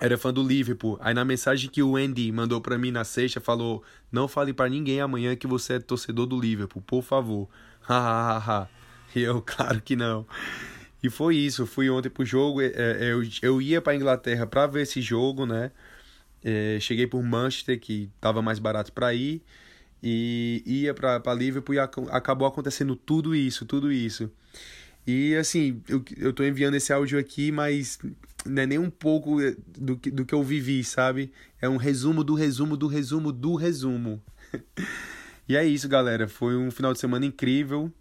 [0.03, 0.98] era fã do Liverpool.
[1.00, 4.68] Aí na mensagem que o Andy mandou para mim na sexta, falou: "Não fale para
[4.68, 7.48] ninguém amanhã que você é torcedor do Liverpool, por favor".
[7.88, 8.68] Ha ha ha ha.
[9.14, 10.26] E eu, claro que não.
[11.03, 14.68] E foi isso, fui ontem pro jogo, é, é, eu, eu ia pra Inglaterra pra
[14.68, 15.72] ver esse jogo, né?
[16.44, 19.42] É, cheguei por Manchester, que tava mais barato para ir,
[20.03, 24.30] e ia pra Liverpool e acabou acontecendo tudo isso, tudo isso.
[25.07, 27.98] E assim, eu, eu tô enviando esse áudio aqui, mas
[28.45, 29.36] não é nem um pouco
[29.66, 31.32] do que, do que eu vivi, sabe?
[31.61, 34.22] É um resumo do resumo do resumo do resumo.
[35.49, 36.28] e é isso, galera.
[36.28, 37.93] Foi um final de semana incrível.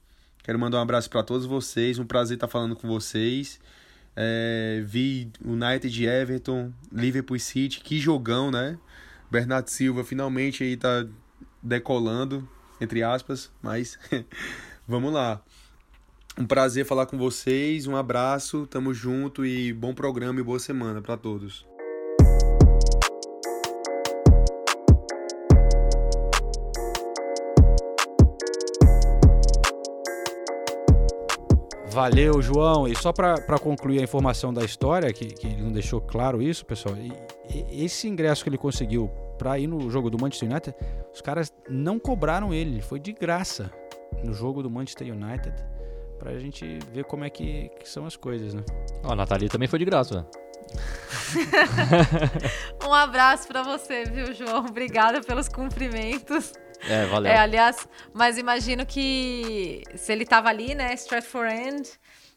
[0.43, 1.99] Quero mandar um abraço para todos vocês.
[1.99, 3.59] Um prazer estar falando com vocês.
[4.15, 7.79] É, vi United Everton, Liverpool City.
[7.79, 8.77] Que jogão, né?
[9.29, 11.05] Bernardo Silva finalmente aí tá
[11.61, 12.47] decolando,
[12.79, 13.51] entre aspas.
[13.61, 13.99] Mas
[14.87, 15.41] vamos lá.
[16.39, 17.87] Um prazer falar com vocês.
[17.87, 18.65] Um abraço.
[18.67, 21.65] Tamo junto e bom programa e boa semana para todos.
[31.91, 32.87] Valeu, João.
[32.87, 36.65] E só para concluir a informação da história, que, que ele não deixou claro isso,
[36.65, 37.11] pessoal, e,
[37.53, 40.75] e, esse ingresso que ele conseguiu para ir no jogo do Manchester United,
[41.13, 43.69] os caras não cobraram ele, foi de graça
[44.23, 45.53] no jogo do Manchester United,
[46.21, 48.63] pra gente ver como é que, que são as coisas, né?
[49.03, 50.25] Ó, a Nathalie também foi de graça, né?
[52.87, 54.65] um abraço para você, viu, João?
[54.65, 56.53] Obrigada pelos cumprimentos.
[56.87, 57.31] É, valeu.
[57.31, 61.89] É, aliás, mas imagino que se ele tava ali, né, Stratford End,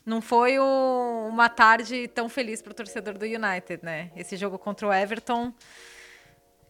[0.05, 4.11] não foi um, uma tarde tão feliz para o torcedor do United, né?
[4.17, 5.53] Esse jogo contra o Everton.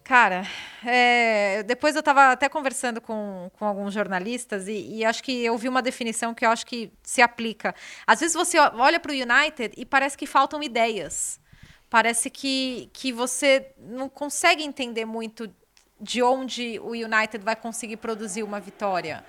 [0.05, 0.47] Cara,
[0.85, 5.57] é, depois eu estava até conversando com, com alguns jornalistas e, e, acho que eu
[5.57, 7.75] vi uma definição que eu acho que se aplica.
[8.07, 11.41] Às vezes você olha para o United e parece que faltam ideias.
[11.89, 15.51] Parece que, que você não consegue entender muito
[15.99, 19.25] de onde o United vai conseguir produzir uma vitória.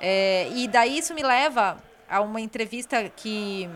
[0.00, 3.68] É, e daí isso me leva a uma entrevista que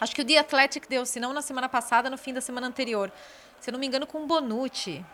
[0.00, 2.66] acho que o The Athletic deu, se não na semana passada, no fim da semana
[2.66, 3.12] anterior,
[3.60, 5.04] se eu não me engano, com o Bonucci.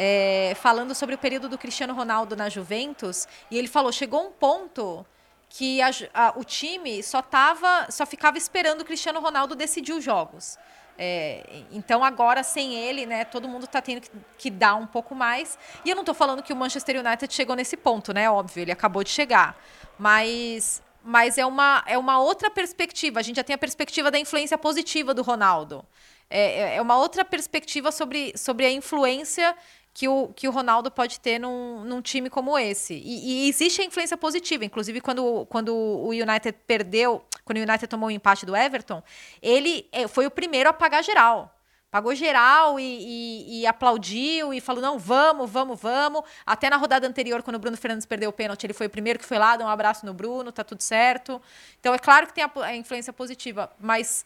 [0.00, 4.30] É, falando sobre o período do Cristiano Ronaldo na Juventus, e ele falou: chegou um
[4.30, 5.04] ponto
[5.48, 10.04] que a, a, o time só tava, só ficava esperando o Cristiano Ronaldo decidir os
[10.04, 10.56] jogos.
[11.00, 15.14] É, então agora sem ele, né, todo mundo está tendo que, que, dar um pouco
[15.14, 15.56] mais.
[15.84, 18.28] E eu não estou falando que o Manchester United chegou nesse ponto, né?
[18.28, 19.56] Óbvio, ele acabou de chegar.
[19.96, 23.20] Mas, mas é, uma, é uma outra perspectiva.
[23.20, 25.86] A gente já tem a perspectiva da influência positiva do Ronaldo.
[26.28, 29.56] É, é, é uma outra perspectiva sobre, sobre a influência
[29.98, 32.94] que o, que o Ronaldo pode ter num, num time como esse.
[32.94, 34.64] E, e, existe a influência positiva.
[34.64, 39.02] Inclusive, quando, quando o United perdeu, quando o United tomou o empate do Everton,
[39.42, 41.52] ele eh, foi o primeiro a pagar geral.
[41.90, 46.22] Pagou geral e, e, e, aplaudiu e falou: não, vamos, vamos, vamos.
[46.46, 49.18] Até na rodada anterior, quando o Bruno Fernandes perdeu o pênalti, ele foi o primeiro
[49.18, 51.42] que foi lá, deu um abraço no Bruno, tá tudo certo.
[51.80, 54.24] Então é claro que tem a, a influência positiva, mas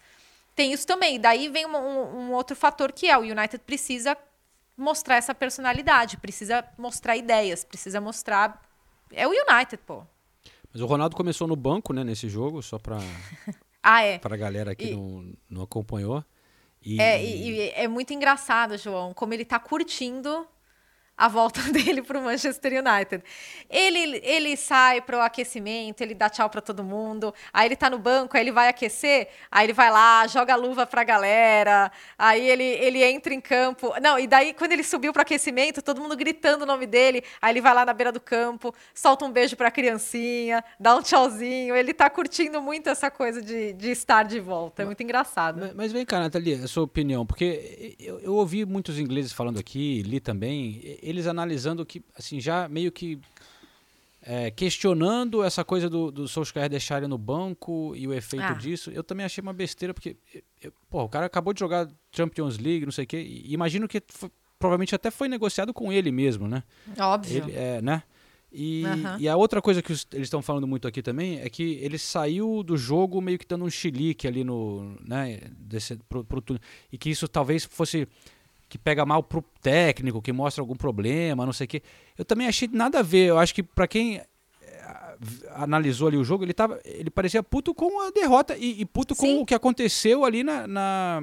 [0.54, 1.18] tem isso também.
[1.18, 4.14] Daí vem um, um outro fator que é: o United precisa
[4.76, 8.62] mostrar essa personalidade, precisa mostrar ideias, precisa mostrar.
[9.12, 10.02] É o United, pô.
[10.72, 12.98] Mas o Ronaldo começou no banco, né, nesse jogo, só pra,
[13.82, 14.18] ah, é.
[14.18, 14.96] pra galera que e...
[14.96, 16.24] não, não acompanhou.
[16.82, 17.00] E...
[17.00, 20.46] É, e, e é muito engraçado, João, como ele tá curtindo
[21.22, 23.22] a volta dele para o Manchester United.
[23.70, 27.88] Ele, ele sai para o aquecimento, ele dá tchau para todo mundo, aí ele tá
[27.88, 31.04] no banco, aí ele vai aquecer, aí ele vai lá, joga a luva para a
[31.04, 33.92] galera, aí ele, ele entra em campo.
[34.02, 37.22] Não, e daí quando ele subiu para o aquecimento, todo mundo gritando o nome dele,
[37.40, 40.96] aí ele vai lá na beira do campo, solta um beijo para a criancinha, dá
[40.96, 45.00] um tchauzinho, ele tá curtindo muito essa coisa de, de estar de volta, é muito
[45.04, 45.60] engraçado.
[45.60, 49.60] Mas, mas vem cá, Nathalie, a sua opinião, porque eu, eu ouvi muitos ingleses falando
[49.60, 53.20] aqui, li também, eles analisando que, assim, já meio que
[54.22, 58.54] é, questionando essa coisa do, do Solskjaer deixar ele no banco e o efeito ah.
[58.54, 60.16] disso, eu também achei uma besteira, porque
[60.60, 64.02] eu, o cara acabou de jogar Champions League, não sei o quê, e imagino que
[64.06, 66.62] foi, provavelmente até foi negociado com ele mesmo, né?
[66.98, 67.44] Óbvio.
[67.44, 68.02] Ele, é, né?
[68.52, 69.18] E, uhum.
[69.18, 71.96] e, a outra coisa que os, eles estão falando muito aqui também é que ele
[71.96, 74.94] saiu do jogo meio que dando um chilique ali no.
[75.00, 76.42] Né, desse, pro, pro,
[76.92, 78.06] e que isso talvez fosse
[78.72, 81.82] que pega mal pro técnico, que mostra algum problema, não sei o quê.
[82.16, 83.26] Eu também achei nada a ver.
[83.26, 85.06] Eu acho que para quem eh,
[85.50, 89.14] analisou ali o jogo, ele tava, ele parecia puto com a derrota e, e puto
[89.14, 89.20] Sim.
[89.20, 91.22] com o que aconteceu ali na, na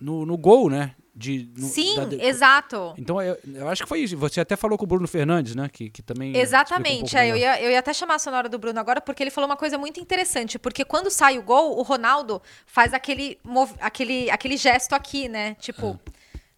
[0.00, 0.94] no, no, gol, né?
[1.14, 2.94] De, no, Sim, da, exato.
[2.96, 4.16] Então eu, eu, acho que foi isso.
[4.16, 5.68] Você até falou com o Bruno Fernandes, né?
[5.70, 6.34] Que, que também.
[6.34, 7.14] Exatamente.
[7.14, 9.30] Um é, eu, ia, eu ia até chamar a sonora do Bruno agora, porque ele
[9.30, 10.58] falou uma coisa muito interessante.
[10.58, 13.38] Porque quando sai o gol, o Ronaldo faz aquele,
[13.80, 15.56] aquele, aquele gesto aqui, né?
[15.56, 16.00] Tipo.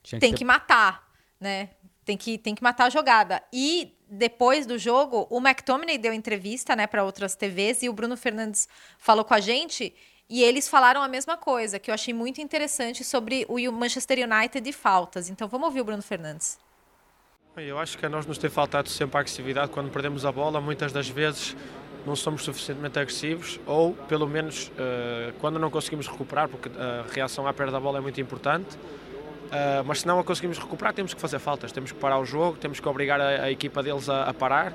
[0.04, 0.38] Ah tem que, ter...
[0.38, 1.08] que matar,
[1.40, 1.70] né?
[2.04, 3.42] Tem que, tem que matar a jogada.
[3.52, 8.16] E depois do jogo, o McTominay deu entrevista, né, para outras TVs e o Bruno
[8.16, 9.94] Fernandes falou com a gente
[10.28, 14.68] e eles falaram a mesma coisa, que eu achei muito interessante sobre o Manchester United
[14.68, 15.30] e faltas.
[15.30, 16.58] Então vamos ouvir o Bruno Fernandes.
[17.56, 20.60] Eu acho que a nós nos tem faltado sempre a agressividade quando perdemos a bola.
[20.60, 21.54] Muitas das vezes
[22.06, 27.46] não somos suficientemente agressivos ou, pelo menos, uh, quando não conseguimos recuperar, porque a reação
[27.46, 28.78] à perda da bola é muito importante.
[29.52, 32.24] Uh, mas se não a conseguimos recuperar, temos que fazer faltas, temos que parar o
[32.24, 34.72] jogo, temos que obrigar a, a equipa deles a, a, parar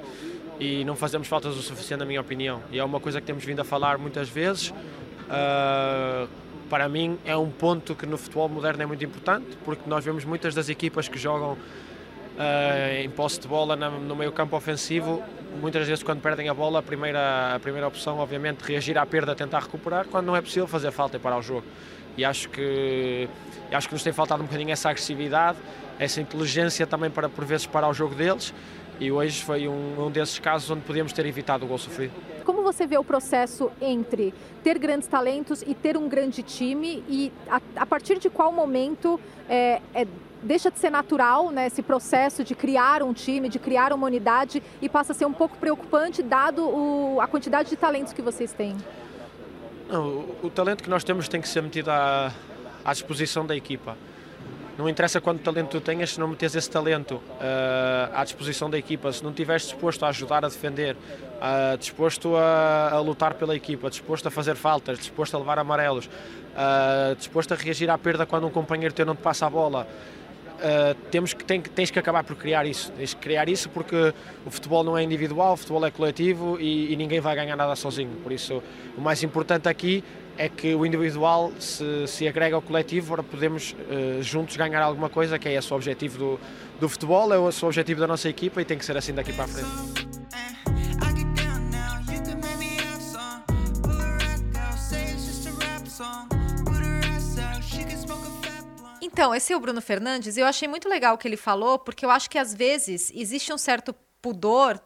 [0.60, 2.62] e não fazemos faltas o suficiente, na minha opinião.
[2.72, 4.70] E é uma coisa que temos vindo a falar muitas vezes.
[4.70, 6.30] Uh,
[6.70, 10.24] para mim, é um ponto que no futebol moderno é muito importante, porque nós vemos
[10.24, 15.24] muitas das equipas que jogam uh, em posse de bola no meio campo ofensivo,
[15.60, 19.34] muitas vezes quando perdem a bola, a primeira, a primeira opção, obviamente, reagir à perda,
[19.34, 21.66] tentar recuperar, quando não é possível fazer falta e parar o jogo.
[22.18, 23.30] E acho que,
[23.72, 25.60] acho que nos tem faltado um bocadinho essa agressividade,
[26.00, 28.54] essa inteligência também para, por vezes, parar o jogo deles.
[29.00, 32.14] E hoje foi um, um desses casos onde podíamos ter evitado o gol sofrido.
[32.44, 37.04] Como você vê o processo entre ter grandes talentos e ter um grande time?
[37.08, 40.08] E a, a partir de qual momento é, é
[40.42, 44.64] deixa de ser natural né, esse processo de criar um time, de criar uma unidade
[44.82, 48.54] e passa a ser um pouco preocupante dado o, a quantidade de talentos que vocês
[48.54, 48.76] têm?
[49.90, 52.32] Não, o, o, talento que nós temos tem que ser metido à,
[52.84, 53.98] à disposição da equipa.
[54.78, 58.78] Não interessa quanto talento tu tenhas se não metes esse talento uh, à disposição da
[58.78, 63.56] equipa, se não estiveres disposto a ajudar a defender, uh, disposto a, a, lutar pela
[63.56, 68.26] equipa, disposto a fazer faltas, disposto a levar amarelos, uh, disposto a reagir à perda
[68.26, 69.88] quando um companheiro teu não te passa a bola,
[70.58, 72.92] Uh, temos que, tem, tens que acabar por criar isso.
[72.94, 74.14] Tens que criar isso porque
[74.46, 77.76] o futebol não é individual, o futebol é coletivo e, e, ninguém vai ganhar nada
[77.76, 78.10] sozinho.
[78.24, 78.64] Por isso,
[78.98, 80.04] o mais importante aqui
[80.38, 85.10] é que o individual se, se agrega ao coletivo para podermos uh, juntos ganhar alguma
[85.10, 86.40] coisa, que é esse o objetivo do,
[86.80, 89.34] do futebol, é esse o objetivo da nossa equipa e tem que ser assim daqui
[89.34, 89.97] para a frente.
[99.18, 100.38] Então, esse é o Bruno Fernandes.
[100.38, 103.52] Eu achei muito legal o que ele falou, porque eu acho que às vezes existe
[103.52, 103.92] um certo
[104.22, 104.80] pudor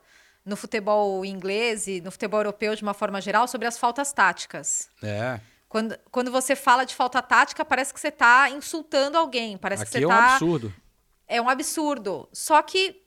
[0.45, 4.89] no futebol inglês e no futebol europeu de uma forma geral sobre as faltas táticas.
[5.03, 5.37] É.
[5.67, 9.57] Quando, quando você fala de falta tática, parece que você está insultando alguém.
[9.57, 10.15] Parece Aqui que você é tá...
[10.15, 10.73] um absurdo.
[11.27, 12.29] É um absurdo.
[12.31, 13.03] Só que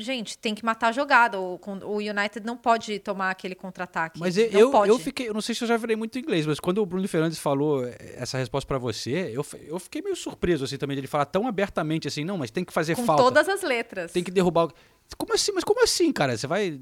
[0.00, 1.38] Gente, tem que matar a jogada.
[1.38, 4.18] O, o United não pode tomar aquele contra-ataque.
[4.18, 6.58] Mas eu, eu, eu, fiquei, eu não sei se eu já virei muito inglês, mas
[6.58, 10.64] quando o Bruno Fernandes falou eh, essa resposta para você, eu, eu fiquei meio surpreso
[10.64, 13.22] assim também de ele falar tão abertamente assim, não, mas tem que fazer Com falta.
[13.22, 14.12] Com todas as letras.
[14.12, 14.68] Tem que derrubar.
[15.16, 15.52] Como assim?
[15.52, 16.36] Mas como assim, cara?
[16.36, 16.80] Você vai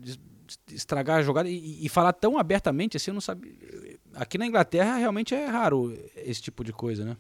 [0.71, 3.53] estragar a jogada e, e falar tão abertamente assim, eu não sabia.
[4.15, 7.17] Aqui na Inglaterra realmente é raro esse tipo de coisa, né?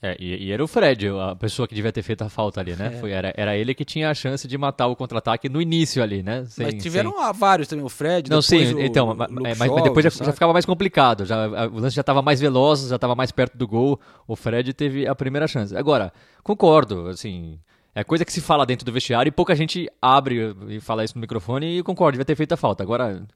[0.00, 2.76] É, e, e, era o Fred, a pessoa que devia ter feito a falta ali,
[2.76, 2.92] né?
[2.94, 3.00] É.
[3.00, 6.22] Foi, era, era ele que tinha a chance de matar o contra-ataque no início ali,
[6.22, 6.44] né?
[6.46, 7.32] Sem, mas tiveram sem...
[7.32, 10.52] vários também, o Fred, Não, sim, o, então, o mas, mas, depois já, já, ficava
[10.52, 13.98] mais complicado, já, o lance já estava mais veloz, já estava mais perto do gol,
[14.26, 15.76] o Fred teve a primeira chance.
[15.76, 16.12] Agora,
[16.44, 17.58] concordo, assim,
[17.92, 21.16] é coisa que se fala dentro do vestiário e pouca gente abre e fala isso
[21.16, 22.84] no microfone e concordo, devia ter feito a falta.
[22.84, 23.26] Agora,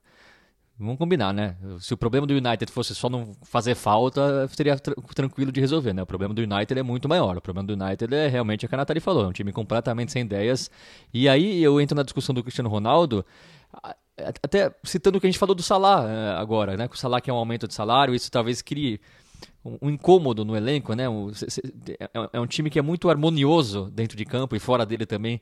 [0.83, 1.55] Vamos combinar, né?
[1.79, 5.93] Se o problema do United fosse só não fazer falta, seria tr tranquilo de resolver,
[5.93, 6.03] né?
[6.03, 7.37] O problema do United é muito maior.
[7.37, 10.11] O problema do United é realmente o que a Nathalie falou, é um time completamente
[10.11, 10.69] sem ideias.
[11.13, 13.25] E aí eu entro na discussão do Cristiano Ronaldo,
[14.43, 16.87] até citando o que a gente falou do Salah eh, agora, né?
[16.87, 18.99] Que o Salah quer um aumento de salário, isso talvez crie
[19.63, 21.05] um, incômodo no elenco, né?
[21.99, 25.41] É, é um time que é muito harmonioso dentro de campo e fora dele também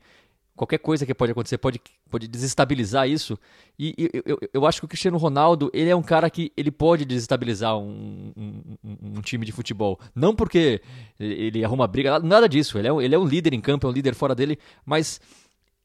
[0.55, 3.37] qualquer coisa que pode acontecer pode, pode desestabilizar isso.
[3.79, 3.95] E,
[4.25, 7.77] eu, eu acho que o Cristiano Ronaldo, ele é um cara que ele pode desestabilizar
[7.77, 8.77] um, um,
[9.17, 9.99] um, time de futebol.
[10.13, 10.81] Não porque
[11.19, 12.77] ele arruma briga, nada disso.
[12.77, 15.19] Ele é, um, ele é um líder em campo, é um líder fora dele, mas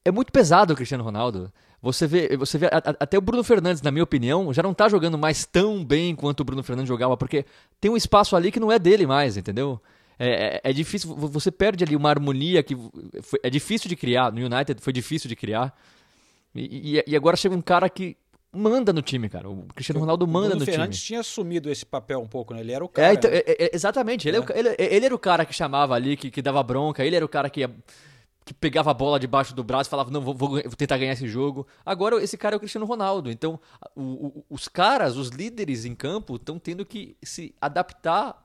[0.04, 1.52] é muito pesado o Cristiano Ronaldo.
[1.80, 5.16] Você vê, você vê até o Bruno Fernandes, na minha opinião, já não tá jogando
[5.16, 7.44] mais tão bem quanto o Bruno Fernandes jogava, porque
[7.80, 9.80] tem um espaço ali que não é dele mais, entendeu?
[10.18, 12.74] É, é, é, difícil, você perde ali uma harmonia que
[13.22, 14.32] foi, é difícil de criar.
[14.32, 15.76] No United foi difícil de criar.
[16.54, 18.16] E, e, e, agora chega um cara que
[18.50, 19.48] manda no time, cara.
[19.48, 21.06] O Cristiano Ronaldo manda no Fernandes time.
[21.08, 22.60] tinha assumido esse papel um pouco, né?
[22.60, 23.08] Ele era o cara.
[23.08, 23.38] É, então, né?
[23.38, 24.26] É, é, exatamente.
[24.26, 27.04] Ele, ele, ele, era o cara que chamava ali, que, que dava bronca.
[27.04, 27.70] Ele era o cara que ia
[28.46, 31.26] que pegava a bola debaixo do braço e falava, não, vou, vou, tentar ganhar esse
[31.26, 31.66] jogo.
[31.84, 33.28] Agora esse cara é o Cristiano Ronaldo.
[33.28, 33.58] Então,
[33.96, 38.40] o, o, os caras, os líderes em campo, estão tendo que se adaptar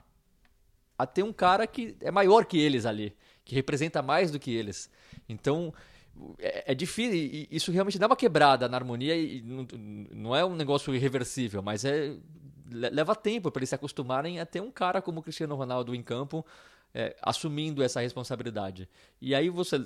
[1.02, 4.52] a ter um cara que é maior que eles ali, que representa mais do que
[4.52, 4.89] eles.
[5.28, 5.74] Então,
[6.39, 9.68] é, é difícil, e isso realmente dá uma quebrada na harmonia e não,
[10.12, 12.16] não é um negócio irreversível, mas é
[12.74, 16.02] leva tempo para eles se acostumarem a ter um cara como o Cristiano Ronaldo em
[16.02, 16.45] campo
[16.93, 18.88] é, assumindo essa responsabilidade.
[19.20, 19.86] E aí você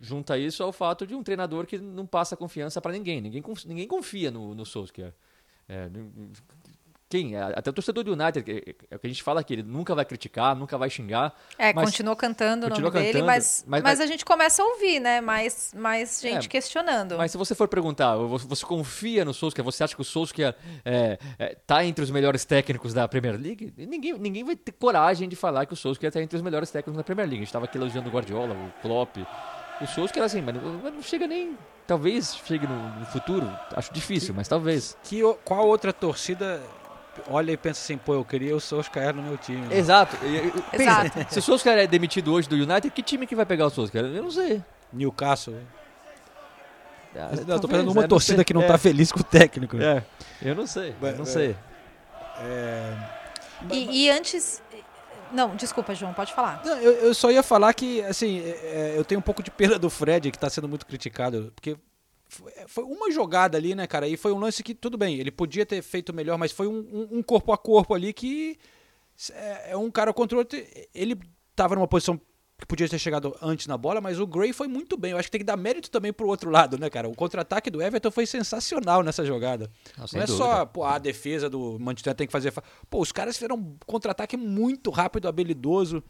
[0.00, 3.20] junta isso ao fato de um treinador que não passa confiança para ninguém.
[3.20, 5.14] Ninguém, ninguém confia no, no Solskjaer.
[5.66, 5.88] É,
[7.14, 7.36] quem?
[7.36, 9.94] É, até o torcedor do United, é o que a gente fala aqui, ele nunca
[9.94, 11.32] vai criticar, nunca vai xingar.
[11.56, 14.98] É, continuou cantando o nome cantando, dele, mas, mas, mas, a gente começa a ouvir,
[14.98, 15.20] né?
[15.20, 17.16] Mais, mais gente é, questionando.
[17.16, 21.18] Mas se você for perguntar, você confia no Solskjaer, você acha que o Solskjaer é,
[21.38, 23.72] é, tá entre os melhores técnicos da Premier League?
[23.76, 26.96] Ninguém, ninguém vai ter coragem de falar que o Solskjaer tá entre os melhores técnicos
[26.96, 27.36] da Premier League.
[27.36, 29.18] A gente estava aqui elogiando o Guardiola, o Klopp,
[29.80, 31.56] o Solskjaer assim, mas não chega nem...
[31.86, 33.46] Talvez chegue no, no futuro,
[33.76, 34.96] acho difícil, mas talvez.
[35.04, 36.58] Que, qual outra torcida
[37.28, 39.66] olha e pensa assim, pô, eu queria o Solskjaer no meu time.
[39.66, 39.78] Né?
[39.78, 40.16] Exato.
[40.72, 41.32] Exato.
[41.32, 44.06] se o Solskjaer é demitido hoje do United, que time que vai pegar o Solskjaer?
[44.06, 44.62] Eu não sei.
[44.92, 45.56] Newcastle.
[47.16, 48.70] Ah, não, eu tô pensando numa torcida não que não tá é.
[48.70, 49.76] tá feliz com o técnico.
[49.80, 50.02] É,
[50.42, 51.56] eu não sei, eu não é, sei.
[52.40, 52.96] É...
[53.70, 54.60] E, e, antes...
[55.32, 56.60] Não, desculpa, João, pode falar.
[56.64, 59.50] Não, eu, eu, só ia falar que, assim, é, é, eu tenho um pouco de
[59.50, 61.76] pena do Fred, que tá sendo muito criticado, porque
[62.66, 64.08] foi uma jogada ali, né, cara?
[64.08, 66.78] E foi um lance que, tudo bem, ele podia ter feito melhor, mas foi um,
[66.78, 68.58] um, um corpo a corpo ali que
[69.32, 70.58] é, é um cara contra o outro.
[70.94, 71.18] Ele
[71.54, 72.20] tava numa posição
[72.58, 75.12] que podia ter chegado antes na bola, mas o Gray foi muito bem.
[75.12, 77.08] Eu acho que tem que dar mérito também pro outro lado, né, cara?
[77.08, 79.70] O contra-ataque do Everton foi sensacional nessa jogada.
[79.98, 80.44] Não, Não é dúvida.
[80.44, 82.52] só pô, a defesa do Manchester tem que fazer.
[82.88, 86.02] Pô, os caras fizeram um contra-ataque muito rápido, habilidoso.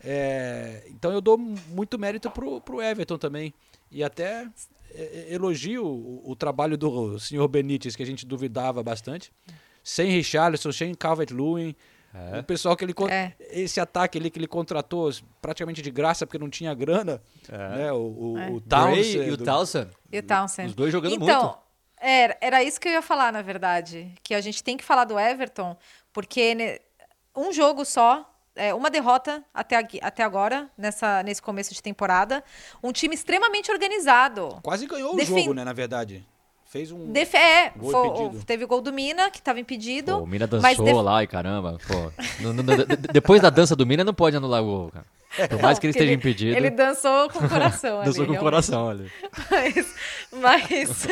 [0.00, 0.84] É...
[0.88, 3.52] Então eu dou muito mérito pro, pro Everton também.
[3.90, 4.48] E até
[4.94, 9.32] é, é, elogio o, o, trabalho do senhor Benítez, que a gente duvidava bastante.
[9.82, 11.74] Sem Richarlison, sem Calvert-Lewin.
[12.14, 12.40] É.
[12.40, 12.94] O pessoal que ele.
[13.10, 13.32] É.
[13.50, 15.10] Esse ataque ali que ele contratou
[15.42, 17.20] praticamente de graça porque não tinha grana.
[17.48, 17.68] É.
[17.76, 17.92] Né?
[17.92, 18.50] O, o, é.
[18.50, 19.28] o Townsend.
[19.28, 19.90] E o Townsend.
[20.12, 20.68] E o Townsend.
[20.68, 21.58] Os dois jogando então, muito.
[22.00, 24.14] Era, era isso que eu ia falar, na verdade.
[24.22, 25.76] Que a gente tem que falar do Everton,
[26.12, 26.80] porque
[27.36, 28.28] um jogo só
[28.58, 32.42] é, uma derrota até, até agora, nessa, nesse começo de temporada.
[32.82, 34.58] Um time extremamente organizado.
[34.62, 36.26] Quase ganhou o jogo, né, na verdade.
[36.66, 40.18] Fez um Def é, gol foi, teve o gol do Mina, que estava impedido.
[40.18, 40.96] Pô, o Mina dançou def...
[40.96, 41.78] lá e caramba.
[41.86, 42.12] Pô.
[42.42, 45.06] no, no, no, depois da dança do Mina, não pode anular o gol, cara.
[45.48, 46.54] Por mais que ele esteja impedido.
[46.54, 48.02] Ele dançou com o coração.
[48.04, 49.10] dançou com o coração ali.
[49.50, 49.94] Mas,
[50.30, 51.06] mas,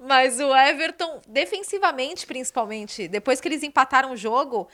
[0.00, 4.68] mas o Everton, defensivamente principalmente, depois que eles empataram o jogo,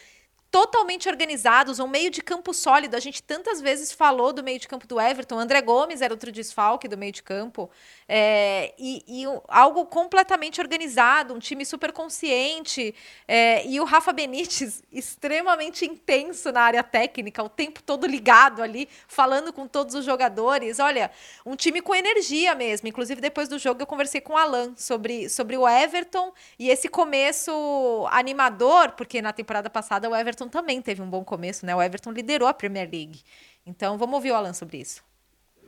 [0.55, 2.95] totalmente organizados, um meio de campo sólido.
[2.95, 5.37] A gente tantas vezes falou do meio de campo do Everton.
[5.37, 7.69] André Gomes era outro desfalque do meio de campo.
[8.09, 12.95] É, e, e, algo completamente organizado, um time super consciente.
[13.27, 18.89] É, e o Rafa Benítez, extremamente intenso na área técnica, o tempo todo ligado ali,
[19.09, 20.79] falando com todos os jogadores.
[20.79, 21.11] Olha,
[21.45, 22.87] um time com energia mesmo.
[22.87, 26.89] Inclusive, depois do jogo, eu conversei com o Alan sobre, sobre o Everton e esse
[26.89, 31.75] começo animador, porque na temporada passada o Everton Everton também teve um bom começo, né?
[31.75, 33.23] O Everton liderou a Premier League.
[33.67, 35.03] Então, vamos ouvir o Alan sobre isso.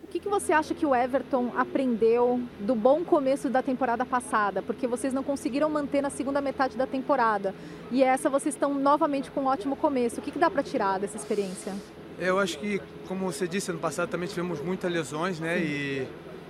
[0.02, 4.62] O que, que, você acha que o Everton aprendeu do bom começo da temporada passada?
[4.62, 7.54] Porque vocês não conseguiram manter na segunda metade da temporada.
[7.90, 10.20] E essa vocês estão novamente com um ótimo começo.
[10.20, 11.74] O que, que dá para tirar dessa experiência?
[12.18, 15.58] Eu acho que, como você disse, ano passado também tivemos muitas lesões, né?
[15.58, 15.64] Sim.
[15.64, 16.08] E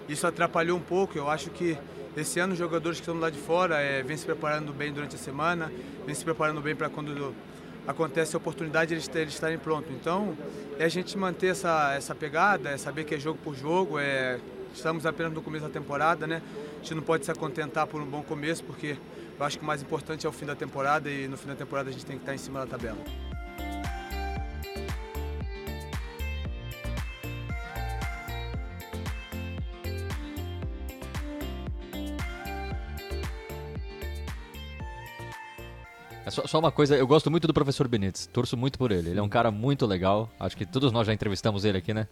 [0.08, 1.16] isso atrapalhou um pouco.
[1.16, 1.78] Eu acho que
[2.16, 5.14] esse ano os jogadores que estão lá de fora é, vêm se preparando bem durante
[5.14, 5.72] a semana,
[6.04, 7.34] vêm se preparando bem para quando
[7.86, 9.90] acontece a oportunidade de eles, estarem prontos.
[9.92, 10.36] Então,
[10.78, 14.38] é a gente manter essa, essa pegada, é saber que é jogo por jogo, é,
[14.74, 16.42] estamos apenas no começo da temporada, né?
[16.74, 18.96] A gente não pode se contentar por um bom começo, porque
[19.38, 21.56] eu acho que o mais importante é o fim da temporada e no fim da
[21.56, 23.25] temporada a gente tem que estar em cima da tabela.
[36.26, 39.10] É só, só, uma coisa, eu gosto muito do professor Benítez, torço muito por ele.
[39.10, 40.28] Ele é um cara muito legal.
[40.40, 42.08] Acho que todos nós já entrevistamos ele aqui, né?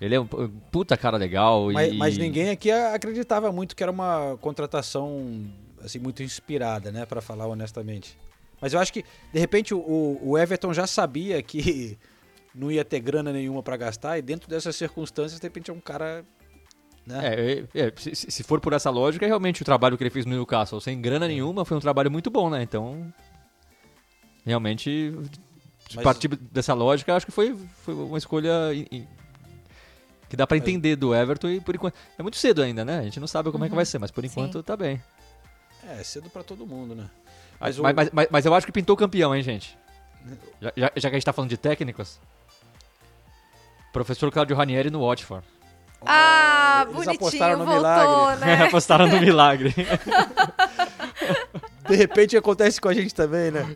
[0.00, 1.70] Ele é um puta cara legal.
[1.70, 1.96] Mas, e...
[1.96, 5.46] mas ninguém aqui acreditava muito que era uma contratação
[5.84, 7.04] assim muito inspirada, né?
[7.04, 8.16] Para falar honestamente.
[8.62, 11.98] Mas eu acho que de repente o, o Everton já sabia que
[12.56, 15.80] não ia ter grana nenhuma para gastar e dentro dessas circunstâncias de repente é um
[15.80, 16.24] cara
[17.06, 17.20] né?
[17.22, 20.24] É, é, é se, se, for por essa lógica, realmente o trabalho que ele fez
[20.24, 22.62] no Newcastle sem grana nenhuma foi um trabalho muito bom, né?
[22.62, 23.12] Então
[24.44, 25.14] realmente,
[25.94, 26.04] Mas...
[26.04, 28.52] partir dessa lógica, acho que foi, foi uma escolha
[30.28, 33.00] que dá para entender do Everton e por enquanto é muito cedo ainda, né?
[33.00, 33.66] A gente não sabe como uhum.
[33.66, 33.86] é que vai uhum.
[33.86, 34.62] ser, mas por enquanto Sim.
[34.62, 35.02] tá bem.
[35.88, 37.10] É, cedo para todo mundo, né?
[37.58, 37.94] Mas, mas, o...
[37.96, 39.76] mas, mas, mas, eu acho que pintou campeão, hein, gente?
[40.60, 42.20] Já, já, já, que a gente tá falando de técnicos,
[43.90, 45.42] professor Claudio Ranieri no Watford.
[46.04, 48.46] Ah, Eles bonitinho, apostaram no voltou, milagre.
[48.46, 48.64] Né?
[48.68, 49.74] apostaram no milagre.
[51.90, 53.66] De repente acontece com a gente também, né?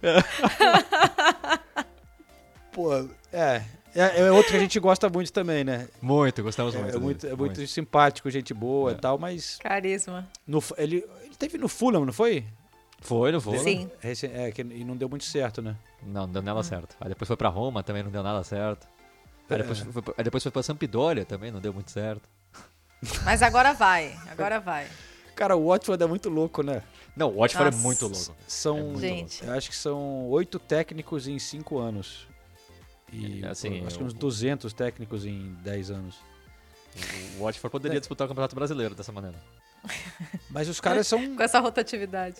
[2.72, 2.92] Pô,
[3.32, 3.62] é.
[3.94, 5.88] É, é, outro que a gente gosta muito também, né?
[6.02, 6.96] Muito, gostamos é, muito.
[6.96, 7.66] É muito, é muito, muito.
[7.66, 8.98] simpático, gente boa e é.
[8.98, 9.58] tal, mas.
[9.58, 10.28] Carisma.
[10.46, 12.44] No, ele, ele teve no Fulham, não foi?
[13.00, 13.58] Foi, não foi?
[13.58, 13.90] Sim.
[14.02, 15.76] É, que, e não deu muito certo, né?
[16.02, 16.64] Não, não deu nada hum.
[16.64, 16.96] certo.
[17.00, 18.88] Aí depois foi pra Roma, também não deu nada certo.
[19.48, 22.28] Aí depois, foi, aí depois foi pra Sampdoria, também não deu muito certo.
[23.24, 24.88] Mas agora vai, agora vai.
[25.36, 26.82] Cara, o Watford é muito louco, né?
[27.16, 27.78] Não, o Watford Nossa.
[27.78, 28.36] é muito louco.
[28.46, 29.38] São, é muito gente.
[29.38, 29.52] Louco.
[29.52, 32.26] Eu acho que são oito técnicos em cinco anos.
[33.12, 36.16] E assim, acho que uns 200 técnicos em 10 anos.
[37.38, 38.00] O Watford poderia é.
[38.00, 39.36] disputar o Campeonato Brasileiro dessa maneira.
[40.50, 41.36] Mas os caras são.
[41.36, 42.38] Com essa rotatividade.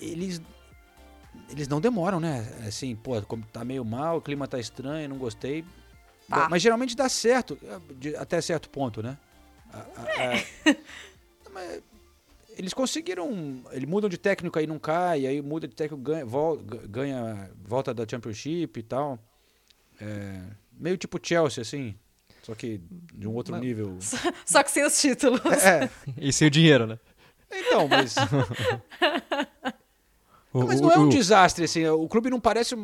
[0.00, 0.40] Eles.
[1.50, 2.46] Eles não demoram, né?
[2.66, 5.64] Assim, pô, como tá meio mal, o clima tá estranho, não gostei.
[6.28, 6.48] Tá.
[6.48, 7.58] Mas geralmente dá certo,
[8.18, 9.16] até certo ponto, né?
[10.18, 10.74] É.
[11.52, 11.82] mas
[12.58, 13.62] eles conseguiram.
[13.70, 17.94] Eles mudam de técnico aí não cai, aí muda de técnico, ganha, volta, ganha, volta
[17.94, 19.18] da Championship e tal.
[20.00, 20.42] É,
[20.72, 21.94] meio tipo Chelsea, assim.
[22.42, 22.80] Só que
[23.14, 23.60] de um outro Não.
[23.60, 23.96] nível.
[24.00, 25.40] Só, só que sem os títulos.
[25.62, 25.88] É.
[26.18, 26.98] E sem o dinheiro, né?
[27.50, 28.14] Então, mas.
[30.52, 31.86] mas não é um desastre, assim.
[31.86, 32.74] O clube não parece.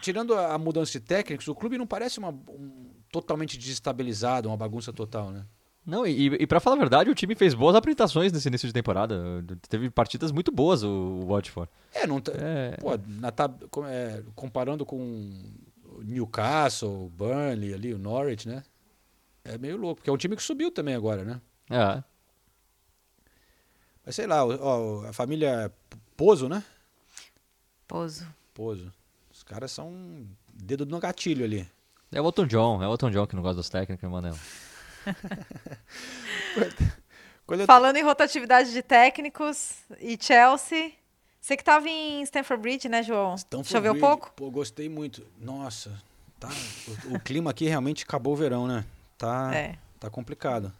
[0.00, 4.92] Tirando a mudança de técnicos, o clube não parece uma, um, totalmente desestabilizado, uma bagunça
[4.92, 5.44] total, né?
[5.86, 8.74] Não, e, e para falar a verdade, o time fez boas apresentações nesse início de
[8.74, 9.44] temporada.
[9.68, 11.70] Teve partidas muito boas o, o Watford.
[11.94, 12.76] É, não tá, é...
[12.78, 13.56] Pô, na tab,
[13.88, 15.30] é, comparando com
[16.02, 18.64] Newcastle, Burnley ali, o Norwich, né?
[19.44, 21.40] É meio louco, porque é um time que subiu também agora, né?
[21.70, 22.02] É.
[24.04, 25.72] Mas sei lá, ó, a família
[26.16, 26.64] Pozo, né?
[27.86, 28.26] Pozo.
[28.52, 28.92] Pozo.
[29.30, 31.68] Os caras são dedo no gatilho ali.
[32.10, 33.68] É o Elton John, é o Elton John que não gosta dos
[36.54, 36.96] técnicos,
[37.46, 37.66] Manel.
[37.66, 40.92] Falando em rotatividade de técnicos e Chelsea,
[41.40, 43.36] você que estava em Stamford Bridge, né, João?
[43.36, 44.32] Stanford Choveu Bridge, pouco?
[44.34, 45.24] Pô, gostei muito.
[45.40, 45.92] Nossa,
[46.40, 46.48] tá,
[47.08, 48.84] o, o, clima aqui realmente acabou o verão, né?
[49.16, 49.78] Tá, é.
[50.00, 50.72] tá complicado.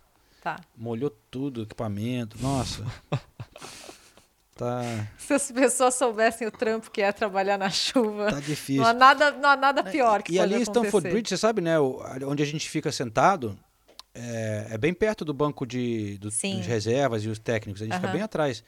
[0.43, 0.61] Tá.
[0.77, 2.37] Molhou tudo, equipamento.
[2.41, 2.85] Nossa.
[4.57, 4.83] tá.
[5.19, 8.33] Se as pessoas soubessem o trampo que é trabalhar na chuva.
[8.33, 8.83] Tá difícil.
[8.83, 10.63] Não há nada, não há nada pior que E ali em.
[10.63, 11.79] Stamford Bridge, você sabe, né?
[11.79, 13.57] Onde a gente fica sentado,
[14.17, 17.83] é, é bem perto do banco de, do, dos reservas e os técnicos.
[17.83, 18.65] A gente fica bem atrás.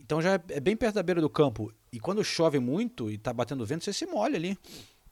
[0.00, 1.72] Então já é, é bem perto da beira do campo.
[1.92, 4.58] E quando chove muito e tá batendo vento, você se molha ali.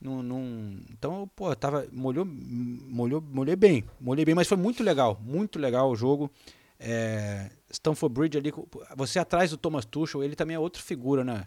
[0.01, 0.81] Num, num...
[0.91, 1.87] Então, pô, tava.
[1.93, 3.85] Molhou, molhou, molhei bem.
[4.01, 5.21] Molhei bem, mas foi muito legal.
[5.25, 6.31] Muito legal o jogo.
[6.79, 8.53] É, Stamford Bridge ali,
[8.95, 11.45] você atrás do Thomas Tuchel, ele também é outra figura, né?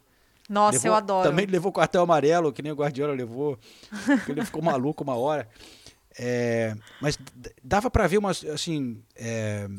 [0.49, 1.29] Nossa, levou, eu adoro.
[1.29, 3.59] Também levou cartão amarelo, que nem o Guardiola levou.
[4.27, 5.47] ele ficou maluco uma hora.
[6.21, 7.17] É, mas
[7.63, 9.69] dava para ver umas, assim, é,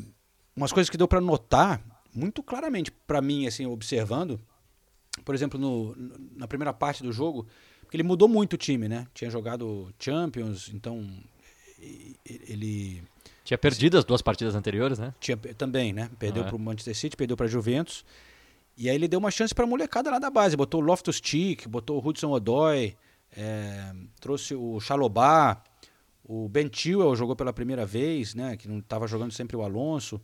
[0.55, 1.79] umas coisas que deu para notar
[2.11, 4.41] muito claramente para mim, assim, observando.
[5.23, 5.95] Por exemplo, no,
[6.35, 7.45] na primeira parte do jogo,
[7.81, 9.05] porque ele mudou muito o time, né?
[9.13, 11.07] Tinha jogado Champions, então
[12.25, 13.03] ele
[13.43, 15.13] tinha perdido as duas partidas anteriores, né?
[15.19, 16.09] Tinha também, né?
[16.17, 16.49] Perdeu ah, é.
[16.49, 18.03] para o Manchester City, perdeu para Juventus.
[18.75, 21.21] E aí ele deu uma chance para a molecada lá da base, botou o Loftus
[21.23, 22.95] Cheek, botou o Hudson Odoi,
[23.37, 25.61] é, trouxe o Chalobah,
[26.23, 28.55] o Ben Chilwell jogou pela primeira vez, né?
[28.57, 30.21] Que não estava jogando sempre o Alonso.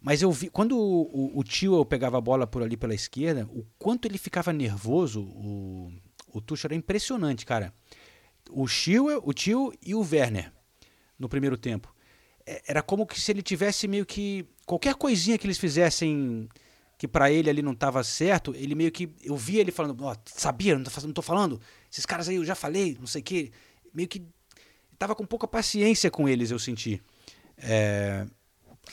[0.00, 3.48] Mas eu vi, quando o, o, o Chilwell pegava a bola por ali pela esquerda,
[3.52, 5.92] o quanto ele ficava nervoso, o,
[6.32, 7.72] o Tuchel era impressionante, cara.
[8.50, 10.52] O Chilwell, o Tio e o Werner
[11.18, 11.94] no primeiro tempo.
[12.66, 16.48] Era como que se ele tivesse meio que qualquer coisinha que eles fizessem
[16.96, 20.16] que para ele ali não estava certo, ele meio que eu via ele falando, oh,
[20.26, 21.60] sabia, não tô, não tô falando,
[21.90, 23.52] esses caras aí eu já falei, não sei o que,
[23.94, 24.26] meio que
[24.98, 27.00] tava com pouca paciência com eles, eu senti.
[27.58, 28.26] É,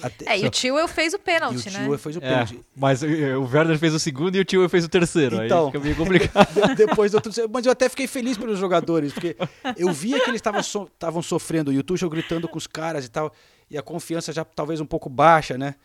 [0.02, 1.84] até, é, e o tio eu fez o pênalti, né?
[1.84, 2.56] O tio fez o pênalti.
[2.58, 5.44] É, mas o Werner fez o segundo e o tio fez o terceiro.
[5.44, 6.48] Então, aí fica meio complicado.
[6.76, 9.38] depois do mas eu até fiquei feliz pelos jogadores, porque
[9.78, 10.90] eu via que eles estavam so,
[11.24, 13.32] sofrendo, e o Tuchel gritando com os caras e tal,
[13.70, 15.76] e a confiança já talvez um pouco baixa, né?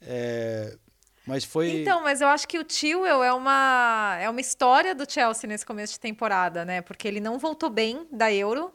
[0.00, 0.76] É,
[1.26, 1.82] mas foi.
[1.82, 5.64] Então, mas eu acho que o tio é uma é uma história do Chelsea nesse
[5.64, 6.82] começo de temporada, né?
[6.82, 8.72] Porque ele não voltou bem da Euro.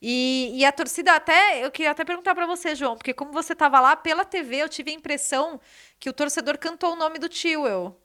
[0.00, 3.52] E, e a torcida até, eu queria até perguntar para você, João, porque como você
[3.52, 5.60] estava lá pela TV, eu tive a impressão
[5.98, 7.96] que o torcedor cantou o nome do Tio.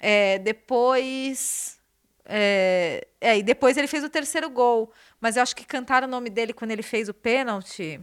[0.00, 1.78] É, depois,
[2.24, 6.10] é, é, e depois ele fez o terceiro gol, mas eu acho que cantaram o
[6.10, 8.00] nome dele quando ele fez o pênalti.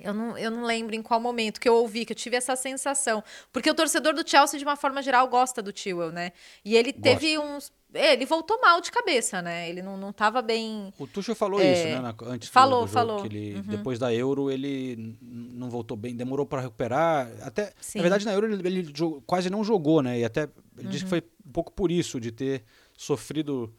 [0.00, 2.56] Eu não, eu não lembro em qual momento que eu ouvi, que eu tive essa
[2.56, 3.22] sensação.
[3.52, 6.32] Porque o torcedor do Chelsea, de uma forma geral, gosta do Tio, né?
[6.64, 7.02] E ele Gosto.
[7.02, 9.68] teve uns ele voltou mal de cabeça, né?
[9.68, 10.92] Ele não, não tava bem.
[10.98, 11.72] O Tuchel falou é...
[11.72, 12.00] isso, né?
[12.00, 13.22] Na, antes falou, do, do falou.
[13.22, 13.62] Que ele, uhum.
[13.62, 17.30] Depois da Euro, ele não voltou bem, demorou para recuperar.
[17.42, 17.98] Até, Sim.
[17.98, 20.18] na verdade, na Euro ele, ele jogou, quase não jogou, né?
[20.18, 20.42] E até
[20.76, 20.90] ele uhum.
[20.90, 22.64] disse que foi um pouco por isso, de ter
[22.96, 23.72] sofrido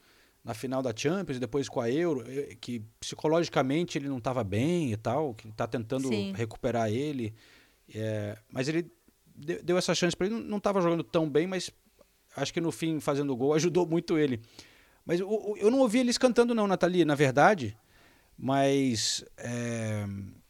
[0.43, 2.23] na final da Champions depois com a Euro,
[2.61, 6.33] que psicologicamente ele não estava bem e tal, que está tentando Sim.
[6.35, 7.33] recuperar ele.
[7.93, 8.91] É, mas ele
[9.63, 11.71] deu essa chance para ele, não estava jogando tão bem, mas
[12.35, 14.41] acho que no fim, fazendo gol, ajudou muito ele.
[15.05, 17.77] Mas eu, eu não ouvi eles cantando não, Nathalie, na verdade,
[18.37, 20.05] mas é,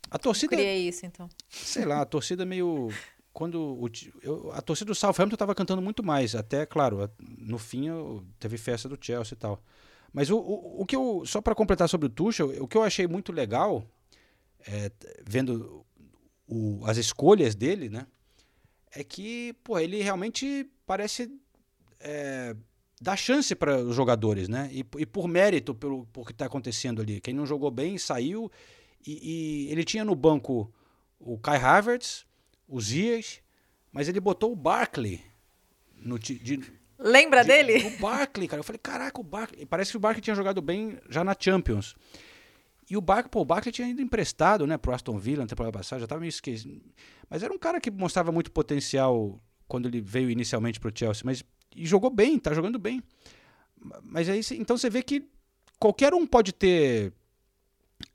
[0.09, 0.55] a torcida...
[0.55, 1.29] Eu criei isso, então.
[1.49, 2.89] Sei lá, a torcida meio
[3.35, 3.91] quando o,
[4.23, 7.89] eu, a torcida do Southampton estava cantando muito mais, até, claro, no fim
[8.39, 9.61] teve festa do Chelsea e tal.
[10.13, 12.83] Mas o, o, o que eu, só para completar sobre o Tuchel, o que eu
[12.83, 13.85] achei muito legal,
[14.65, 14.89] é,
[15.27, 15.85] vendo
[16.47, 18.07] o, as escolhas dele, né,
[18.93, 21.29] é que, pô, ele realmente parece
[21.99, 22.55] é,
[23.01, 27.01] dar chance para os jogadores, né, e, e, por mérito pelo por que está acontecendo
[27.01, 27.19] ali.
[27.21, 28.51] Quem não jogou bem saiu
[29.05, 30.73] e, e ele tinha no banco
[31.19, 32.25] o Kai Havertz,
[32.67, 33.41] o Zias,
[33.91, 35.21] mas ele botou o Barkley
[35.95, 36.61] no de,
[36.97, 37.87] Lembra de, dele?
[37.87, 38.59] O Barkley, cara.
[38.59, 39.65] Eu falei, caraca, o Barkley.
[39.65, 41.95] Parece que o Barkley tinha jogado bem já na Champions.
[42.89, 45.77] E o Barkley, pô, o Barkley tinha ido emprestado, né, pro Aston Villa na temporada
[45.77, 46.81] passada, já tava meio esquecido.
[47.29, 51.43] Mas era um cara que mostrava muito potencial quando ele veio inicialmente pro Chelsea, mas
[51.75, 53.03] e jogou bem, tá jogando bem.
[54.01, 55.27] Mas aí, então você vê que
[55.79, 57.13] qualquer um pode ter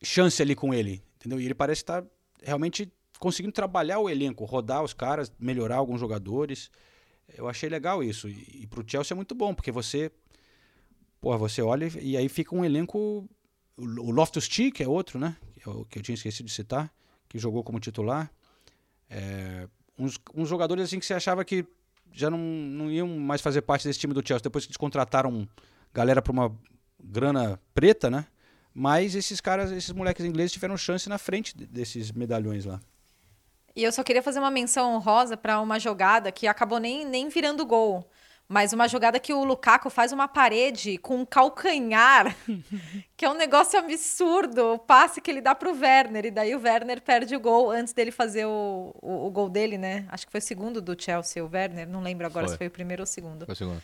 [0.02, 1.40] chance ali com ele, entendeu?
[1.40, 2.08] E ele parece estar tá
[2.42, 6.70] realmente conseguindo trabalhar o elenco, rodar os caras, melhorar alguns jogadores.
[7.36, 8.28] Eu achei legal isso.
[8.28, 10.10] E, e pro Chelsea é muito bom, porque você.
[11.20, 13.28] Porra, você olha e aí fica um elenco.
[13.76, 15.36] O Loftus Cheek é outro, né?
[15.54, 16.92] Que eu, que eu tinha esquecido de citar,
[17.28, 18.30] que jogou como titular.
[19.08, 21.64] É, uns, uns jogadores assim que você achava que
[22.12, 25.48] já não, não iam mais fazer parte desse time do Chelsea, depois que eles contrataram
[25.92, 26.54] galera para uma
[27.02, 28.26] grana preta, né?
[28.72, 32.80] Mas esses caras, esses moleques ingleses tiveram chance na frente desses medalhões lá.
[33.74, 37.28] E eu só queria fazer uma menção honrosa para uma jogada que acabou nem, nem
[37.28, 38.08] virando gol.
[38.52, 42.36] Mas uma jogada que o Lukaku faz uma parede com um calcanhar,
[43.16, 44.74] que é um negócio absurdo.
[44.74, 47.92] O passe que ele dá pro Werner, e daí o Werner perde o gol antes
[47.92, 50.04] dele fazer o, o, o gol dele, né?
[50.08, 51.88] Acho que foi o segundo do Chelsea, o Werner.
[51.88, 52.54] Não lembro agora foi.
[52.54, 53.46] se foi o primeiro ou o segundo.
[53.46, 53.80] Foi o segundo.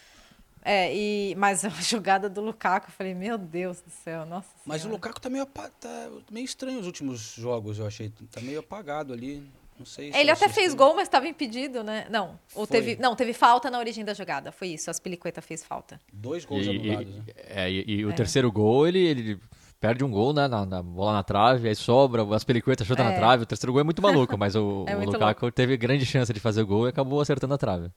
[0.65, 4.83] É, e, mas a jogada do Lukaku, eu falei, meu Deus do céu, nossa Mas
[4.83, 4.95] senhora.
[4.95, 8.13] o Lukaku tá meio, tá meio estranho os últimos jogos, eu achei.
[8.33, 9.49] Tá meio apagado ali.
[9.79, 12.07] Não sei Ele até fez gol, mas estava impedido, né?
[12.11, 12.39] Não.
[12.55, 14.51] Ou teve, não, teve falta na origem da jogada.
[14.51, 14.91] Foi isso.
[14.91, 16.01] As Piliqueta fez falta.
[16.13, 17.15] Dois gols e, anulados.
[17.15, 17.25] E, né?
[17.37, 18.13] é, e, e o é.
[18.15, 19.41] terceiro gol, ele, ele
[19.79, 23.05] perde um gol né, na, na, bola na trave, aí sobra, as Peliqueta chuta é.
[23.05, 23.43] na trave.
[23.43, 25.53] O terceiro gol é muito maluco, mas o, é o Lukaku louco.
[25.53, 27.91] teve grande chance de fazer o gol e acabou acertando a trave.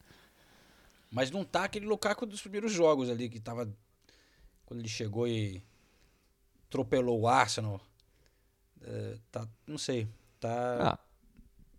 [1.09, 3.67] Mas não tá aquele Lukaku dos primeiros jogos ali, que tava.
[4.65, 5.63] Quando ele chegou e
[6.67, 7.81] atropelou o Arsenal.
[8.83, 10.07] É, tá, não sei.
[10.39, 10.93] Tá.
[10.93, 11.08] Ah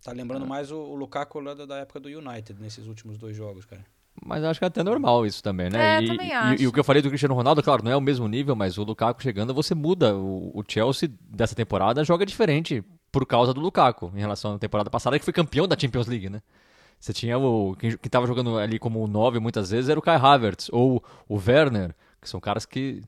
[0.03, 3.35] Tá lembrando mais o, o Lukaku lá da, da época do United, nesses últimos dois
[3.35, 3.85] jogos, cara.
[4.25, 5.97] Mas acho que é até normal isso também, né?
[5.97, 6.61] É, e, também acho.
[6.61, 8.55] E, e, o que eu falei do Cristiano Ronaldo, claro, não é o mesmo nível,
[8.55, 10.15] mas o Lukaku chegando, você muda.
[10.15, 14.89] O, o Chelsea dessa temporada joga diferente por causa do Lukaku, em relação à temporada
[14.89, 16.41] passada, que foi campeão da Champions League, né?
[16.99, 17.75] Você tinha o.
[17.77, 21.35] Quem, quem tava jogando ali como 9 muitas vezes era o Kai Havertz, ou o
[21.35, 23.01] Werner, que são caras que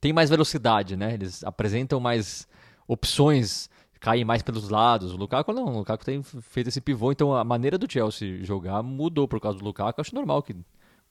[0.00, 1.14] têm mais velocidade, né?
[1.14, 2.46] Eles apresentam mais
[2.86, 3.68] opções
[4.00, 5.12] cair mais pelos lados.
[5.12, 8.82] O Lukaku não, o Lukaku tem feito esse pivô, então a maneira do Chelsea jogar
[8.82, 10.00] mudou por causa do Lukaku.
[10.00, 10.56] Acho normal que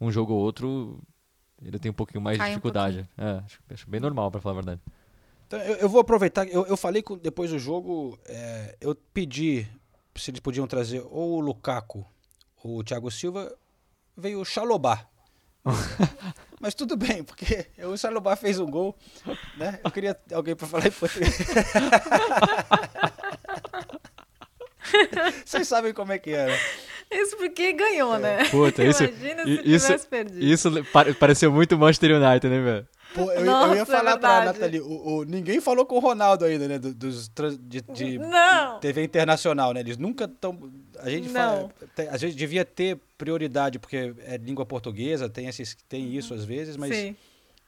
[0.02, 1.00] um jogo ou outro
[1.62, 3.08] ele tem um pouquinho mais de dificuldade.
[3.18, 4.82] Um é, acho, acho, bem normal, para falar a verdade.
[5.48, 9.68] Então, eu, eu vou aproveitar, eu, eu falei com, depois do jogo, é, eu pedi
[10.16, 12.06] se eles podiam trazer ou o Lukaku
[12.64, 13.56] ou o Thiago Silva,
[14.16, 15.06] veio o Xalobá.
[16.60, 18.96] Mas tudo bem, porque o Salobá fez um gol,
[19.58, 19.80] né?
[19.84, 21.38] Eu queria alguém para falar em português.
[25.46, 26.58] Vocês sabem como é que era.
[27.12, 28.20] Isso porque ganhou, é.
[28.20, 28.46] né?
[28.50, 30.44] Puta, isso, Imagina se isso, tivesse perdido.
[30.44, 30.70] Isso
[31.20, 32.88] pareceu muito Manchester United, né, velho?
[33.14, 36.00] Pô, eu, Nossa, eu, ia falar é pra Nathalie, o, o, ninguém falou com o
[36.00, 36.78] Ronaldo ainda, né?
[36.78, 37.30] Dos,
[37.62, 38.20] de, de
[38.82, 39.80] TV internacional, né?
[39.80, 40.72] Eles nunca estão.
[41.00, 41.70] A gente Não.
[41.96, 42.12] fala.
[42.12, 46.78] A gente devia ter prioridade, porque é língua portuguesa, tem, esses, tem isso às vezes,
[46.78, 46.96] mas.
[46.96, 47.16] Sim.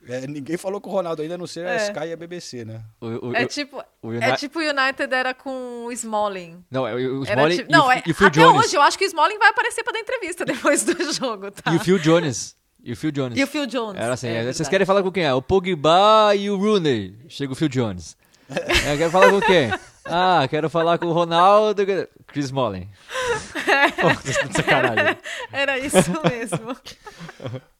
[0.07, 1.73] É, ninguém falou com o Ronaldo ainda, a não ser é.
[1.73, 2.81] a Sky e a BBC, né?
[2.99, 4.23] O, o, é tipo o Uni...
[4.23, 6.63] é tipo o United era com o Smalling.
[6.71, 8.65] Não, é, o Smalling tipo, não, e, é, e o Phil até Jones.
[8.65, 11.71] hoje eu acho que o Smalling vai aparecer para dar entrevista depois do jogo, tá?
[11.71, 12.55] E o Phil Jones.
[12.83, 13.37] E o Phil Jones.
[13.37, 14.01] E o Phil Jones.
[14.01, 15.23] Era assim, é vocês querem falar com quem?
[15.23, 17.15] É o Pogba e o Rooney.
[17.29, 18.17] Chega o Phil Jones.
[18.49, 19.71] é, quero falar com quem?
[20.05, 21.83] Ah, quero falar com o Ronaldo.
[22.27, 22.89] Chris Smalling.
[24.01, 25.17] Pô, sacanagem.
[25.51, 26.75] Era isso mesmo.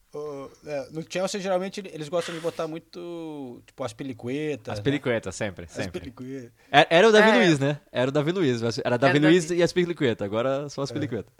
[0.66, 4.74] é, no Chelsea, geralmente, eles gostam de botar muito, tipo, as pelicuetas.
[4.74, 4.84] As né?
[4.84, 5.84] pelicuetas, sempre, sempre.
[5.84, 6.52] As pelicuetas.
[6.70, 7.36] Era, era, o Davi é.
[7.38, 7.80] Luiz, né?
[7.91, 8.62] Era o Davi Luiz.
[8.62, 9.60] Era Davi era Luiz Davi.
[9.60, 10.26] e as pelicuetas.
[10.26, 10.93] Agora são as é.
[10.93, 11.34] pelicuetas.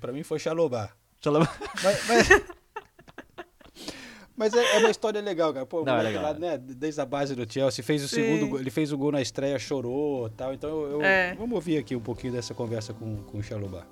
[0.00, 0.90] Pra mim foi Xalobá.
[1.22, 1.48] Xalobá.
[1.82, 2.28] Mas, mas,
[4.38, 5.66] Mas é, é, uma história legal, cara.
[5.66, 6.22] Pô, Não, é legal.
[6.22, 8.22] Lá, né, desde a base do Chelsea, fez o Sim.
[8.22, 10.54] segundo, ele fez o gol na estreia, chorou tal.
[10.54, 11.34] Então eu, eu é.
[11.34, 13.84] vamos ouvir aqui um pouquinho dessa conversa com, com o Xalobá.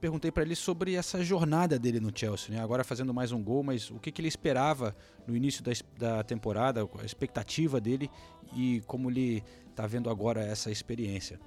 [0.00, 2.62] Perguntei para ele sobre essa jornada dele no Chelsea, né?
[2.62, 4.96] agora fazendo mais um gol, mas o que, que ele esperava
[5.26, 8.10] no início da, da, temporada, a expectativa dele
[8.56, 11.38] e como ele está vendo agora essa experiência.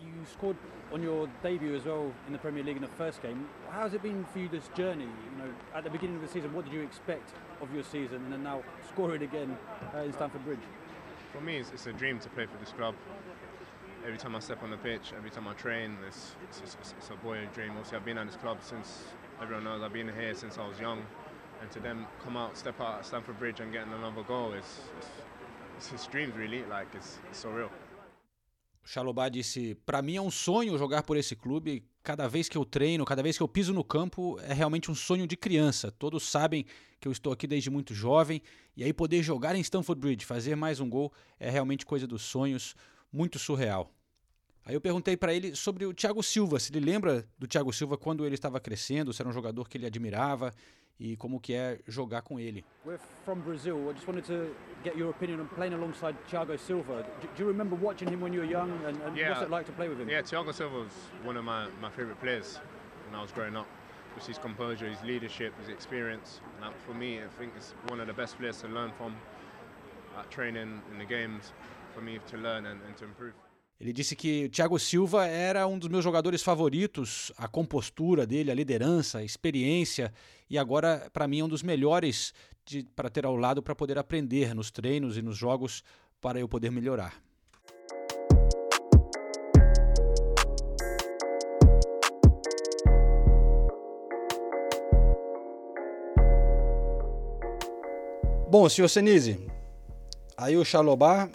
[0.00, 0.58] You scored
[0.92, 3.46] on your debut as well in the Premier League in the first game.
[3.70, 5.04] How has it been for you this journey?
[5.06, 8.16] You know, at the beginning of the season, what did you expect of your season,
[8.24, 9.56] and then now scoring again
[9.94, 10.66] uh, in Stamford Bridge?
[11.32, 12.94] For me, it's, it's a dream to play for this club.
[14.04, 17.10] Every time I step on the pitch, every time I train, it's, it's, it's, it's
[17.10, 17.14] a
[17.54, 17.70] dream.
[17.70, 19.04] Obviously, I've been at this club since
[19.40, 21.02] everyone knows I've been here since I was young,
[21.60, 24.80] and to then come out, step out at Stamford Bridge and getting another goal is
[25.78, 26.64] it's, it's dreams really.
[26.68, 27.70] Like it's, it's surreal.
[28.84, 31.84] Chalobah disse: Para mim é um sonho jogar por esse clube.
[32.02, 34.94] Cada vez que eu treino, cada vez que eu piso no campo, é realmente um
[34.94, 35.92] sonho de criança.
[35.92, 36.66] Todos sabem
[36.98, 38.42] que eu estou aqui desde muito jovem
[38.76, 42.22] e aí poder jogar em Stamford Bridge, fazer mais um gol, é realmente coisa dos
[42.22, 42.74] sonhos
[43.12, 43.92] muito surreal.
[44.64, 47.96] Aí eu perguntei para ele sobre o Thiago Silva, se ele lembra do Thiago Silva
[47.98, 50.54] quando ele estava crescendo, se era um jogador que ele admirava
[51.00, 52.64] e como que é jogar com ele.
[52.86, 53.90] We're from Brazil.
[53.90, 54.54] I just wanted to
[54.84, 57.04] get your opinion on playing alongside Thiago Silva.
[57.36, 59.66] Do you remember watching him when you were young and, and yeah, what's it like
[59.66, 60.08] to play with him?
[60.08, 60.92] Yeah, Thiago Silva was
[61.24, 62.60] one of my, my favorite players
[63.06, 63.66] when I was growing up.
[64.14, 66.40] Just his composure, his leadership, his experience.
[66.62, 69.16] And for me, I think it's one of the best players to learn from
[70.16, 71.52] at training in the games
[73.80, 78.50] Ele disse que o Thiago Silva era um dos meus jogadores favoritos, a compostura dele,
[78.50, 80.12] a liderança, a experiência,
[80.48, 82.32] e agora, para mim, é um dos melhores
[82.94, 85.82] para ter ao lado para poder aprender nos treinos e nos jogos
[86.20, 87.20] para eu poder melhorar.
[98.48, 99.44] Bom, senhor Senise,
[100.36, 101.28] aí o Xalobá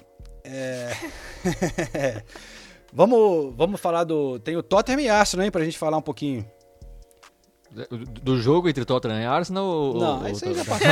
[0.48, 2.24] é...
[2.94, 4.40] vamos, vamos falar do.
[4.40, 6.46] Tem o Tottenham e Arsenal, hein, pra gente falar um pouquinho.
[8.24, 9.66] Do jogo entre Tottenham e Arsenal?
[9.66, 10.88] Ou, Não, ou isso aí já passou.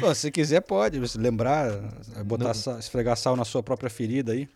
[0.00, 1.70] Bom, se quiser, pode lembrar,
[2.24, 4.48] botar sal, esfregar sal na sua própria ferida aí.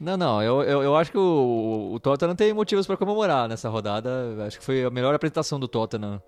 [0.00, 3.68] Não, não, eu, eu, eu acho que o, o Tottenham tem motivos para comemorar nessa
[3.68, 4.10] rodada.
[4.46, 6.22] Acho que foi a melhor apresentação do Tottenham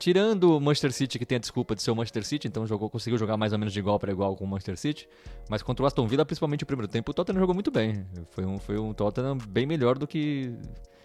[0.00, 2.88] Tirando o Manchester City, que tem a desculpa de ser o Manchester City, então jogou,
[2.88, 5.06] conseguiu jogar mais ou menos de igual para igual com o Manchester City.
[5.46, 8.06] Mas contra o Aston Villa, principalmente o primeiro tempo, o Tottenham jogou muito bem.
[8.30, 10.54] Foi um, foi um Tottenham bem melhor do que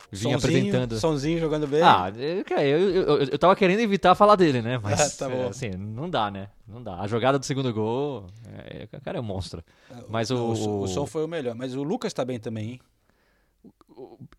[0.09, 0.97] vinha sonzinho, apresentando.
[0.97, 1.81] Sonzinho jogando bem.
[1.81, 4.77] Ah, eu, eu, eu, eu tava querendo evitar falar dele, né?
[4.81, 6.47] Mas ah, tá é, assim, não dá, né?
[6.65, 6.97] Não dá.
[7.01, 9.61] A jogada do segundo gol, é, cara é um monstro.
[10.07, 11.53] Mas o, o, o som foi o melhor.
[11.53, 12.79] Mas o Lucas tá bem também, hein?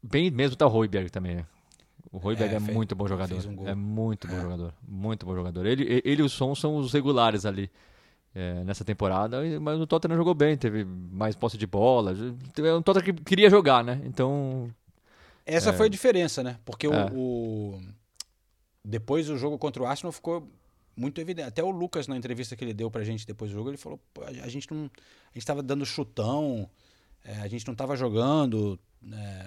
[0.03, 1.45] Bem mesmo tá o Royberg também?
[2.13, 3.39] O Royberg é, é muito bom jogador.
[3.47, 4.41] Um é muito bom é.
[4.41, 4.75] jogador.
[4.87, 5.67] Muito bom jogador.
[5.67, 7.71] Ele, ele e o Son são os regulares ali
[8.35, 9.41] é, nessa temporada.
[9.61, 12.13] Mas o Tottenham jogou bem, teve mais posse de bola.
[12.13, 14.01] É um Tottenham que queria jogar, né?
[14.05, 14.71] Então.
[15.45, 15.73] Essa é.
[15.73, 16.59] foi a diferença, né?
[16.65, 17.11] Porque o, é.
[17.13, 17.81] o,
[18.85, 20.49] depois o jogo contra o Arsenal ficou
[20.97, 21.49] muito evidente.
[21.49, 24.01] Até o Lucas, na entrevista que ele deu pra gente depois do jogo, ele falou:
[24.43, 24.91] a gente não.
[25.31, 26.69] A gente tava dando chutão,
[27.43, 28.79] a gente não tava jogando.
[29.13, 29.47] É,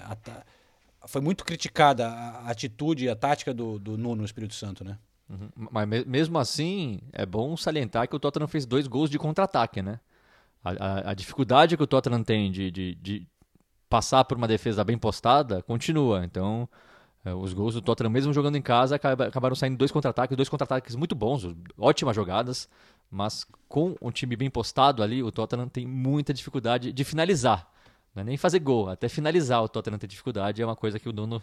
[1.07, 4.97] foi muito criticada a atitude e a tática do, do Nuno no Espírito Santo, né?
[5.29, 5.49] Uhum.
[5.71, 9.99] Mas mesmo assim, é bom salientar que o Tottenham fez dois gols de contra-ataque, né?
[10.63, 13.27] A, a, a, dificuldade que o Tottenham tem de, de, de,
[13.87, 16.25] passar por uma defesa bem postada continua.
[16.25, 16.67] Então,
[17.23, 20.95] é, os gols do Tottenham, mesmo jogando em casa, acabaram saindo dois contra-ataques, dois contra-ataques
[20.95, 21.47] muito bons,
[21.77, 22.67] ótimas jogadas,
[23.09, 27.71] mas com um time bem postado ali, o Tottenham tem muita dificuldade de finalizar.
[28.15, 31.07] Não é nem fazer gol, até finalizar o Tottenham ter dificuldade é uma coisa que
[31.07, 31.41] o Nuno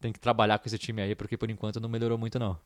[0.00, 2.58] tem que trabalhar com esse time aí, porque por enquanto não melhorou muito não.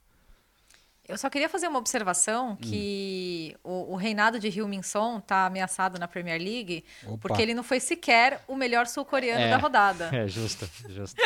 [1.09, 3.71] Eu só queria fazer uma observação que hum.
[3.71, 7.17] o, o, reinado de Hyun-Min está ameaçado na Premier League Opa.
[7.17, 10.11] porque ele não foi sequer o melhor sul-coreano é, da rodada.
[10.13, 11.17] É, justo, justo.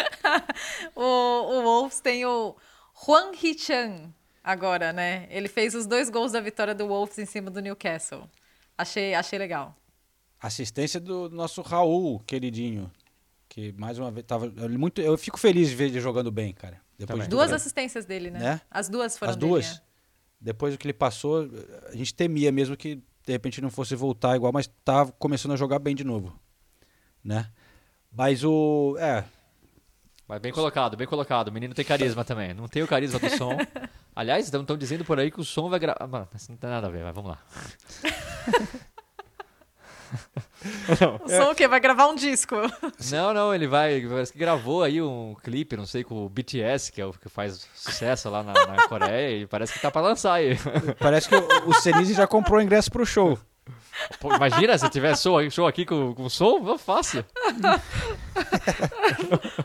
[0.95, 2.55] o, o Wolves tem o
[2.95, 4.13] Hwang Hee-chan
[4.45, 5.27] agora, né?
[5.31, 8.31] Ele fez os dois gols da vitória do Wolves em cima do Newcastle.
[8.79, 9.75] Achei, achei legal.
[10.43, 12.91] Assistência do nosso Raul, queridinho.
[13.49, 15.01] Que mais uma vez tava muito.
[15.01, 16.81] Eu fico feliz de ver ele jogando bem, cara.
[16.99, 18.39] Depois de duas assistências dele, né?
[18.41, 18.61] né?
[18.69, 19.67] As duas foram As duas.
[19.67, 19.83] Dele, é.
[20.41, 21.49] Depois do que ele passou,
[21.89, 25.57] a gente temia mesmo que de repente não fosse voltar igual, mas tá começando a
[25.57, 26.37] jogar bem de novo,
[27.23, 27.49] né?
[28.11, 29.25] Mas o é,
[30.27, 31.49] Mas bem colocado, bem colocado.
[31.49, 32.53] O menino tem carisma também.
[32.53, 33.57] Não tem o carisma do som.
[34.15, 36.07] Aliás, estão dizendo por aí que o som vai gravar.
[36.09, 37.39] Mano, isso não tem nada a ver, mas vamos lá.
[41.01, 41.51] Não, o som é...
[41.51, 41.67] o quê?
[41.67, 42.57] Vai gravar um disco?
[43.11, 44.01] Não, não, ele vai.
[44.01, 47.29] Parece que gravou aí um clipe, não sei, com o BTS, que é o que
[47.29, 50.57] faz sucesso lá na, na Coreia, e parece que tá pra lançar aí.
[50.99, 53.39] Parece que o, o Senise já comprou o ingresso pro show.
[54.21, 57.25] Pô, imagina se tiver show, show aqui com, com som, fácil.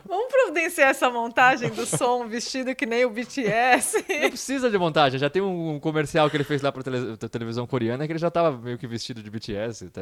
[0.06, 4.06] Vamos providenciar essa montagem do som vestido que nem o BTS.
[4.22, 7.30] Não precisa de montagem, já tem um comercial que ele fez lá pra, tele, pra
[7.30, 9.90] televisão coreana que ele já tava meio que vestido de BTS.
[9.90, 10.02] Tá...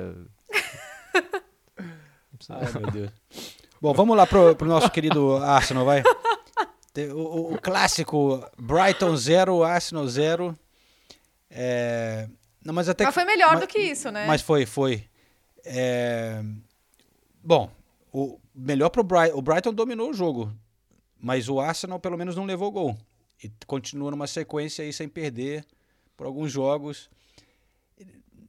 [2.49, 3.11] Ai, meu Deus.
[3.82, 6.01] Bom, vamos lá pro, pro nosso querido Arsenal, vai.
[7.13, 10.57] O, o clássico Brighton 0, Arsenal 0.
[11.49, 12.28] É,
[12.66, 14.26] não, mas até mas foi melhor mas, do que isso, né?
[14.26, 15.03] Mas foi, foi.
[15.63, 16.43] É...
[17.43, 17.70] Bom,
[18.11, 19.38] o melhor pro Brighton.
[19.38, 20.51] O Brighton dominou o jogo,
[21.20, 22.97] mas o Arsenal pelo menos não levou gol.
[23.43, 25.63] E continua numa sequência aí sem perder
[26.18, 27.07] por alguns jogos.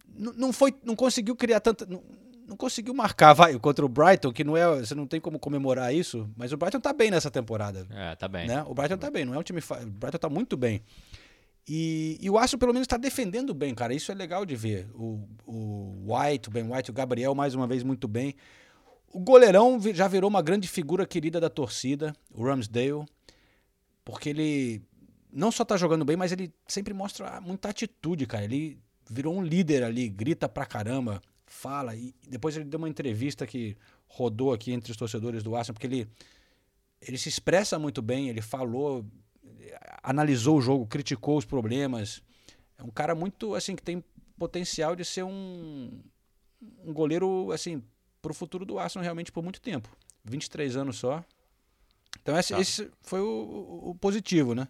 [0.08, 1.84] Não, não foi, não conseguiu criar tanta.
[1.84, 2.02] Não,
[2.48, 4.78] não conseguiu marcar, vai, contra o Brighton, que não é.
[4.78, 7.86] Você não tem como comemorar isso, mas o Brighton tá bem nessa temporada.
[7.90, 8.46] É, tá bem.
[8.46, 8.64] Né?
[8.66, 9.60] O Brighton tá bem, não é um time.
[9.60, 10.80] O Brighton tá muito bem.
[11.68, 13.92] E, e o Arsenal pelo menos está defendendo bem, cara.
[13.92, 14.88] Isso é legal de ver.
[14.94, 18.34] O, o White, o Ben White, o Gabriel mais uma vez muito bem.
[19.12, 23.04] O goleirão já virou uma grande figura querida da torcida, o Ramsdale,
[24.04, 24.82] porque ele
[25.32, 28.44] não só tá jogando bem, mas ele sempre mostra muita atitude, cara.
[28.44, 28.78] Ele
[29.10, 31.96] virou um líder ali, grita pra caramba, fala.
[31.96, 35.86] E depois ele deu uma entrevista que rodou aqui entre os torcedores do Arsenal, porque
[35.86, 36.08] ele,
[37.00, 39.04] ele se expressa muito bem, ele falou
[40.02, 42.22] analisou o jogo, criticou os problemas.
[42.78, 44.02] É um cara muito assim que tem
[44.38, 46.00] potencial de ser um,
[46.84, 47.82] um goleiro assim
[48.20, 49.88] para o futuro do Arsenal realmente por muito tempo.
[50.24, 51.24] 23 anos só.
[52.20, 52.60] Então esse, tá.
[52.60, 54.68] esse foi o, o, positivo, né?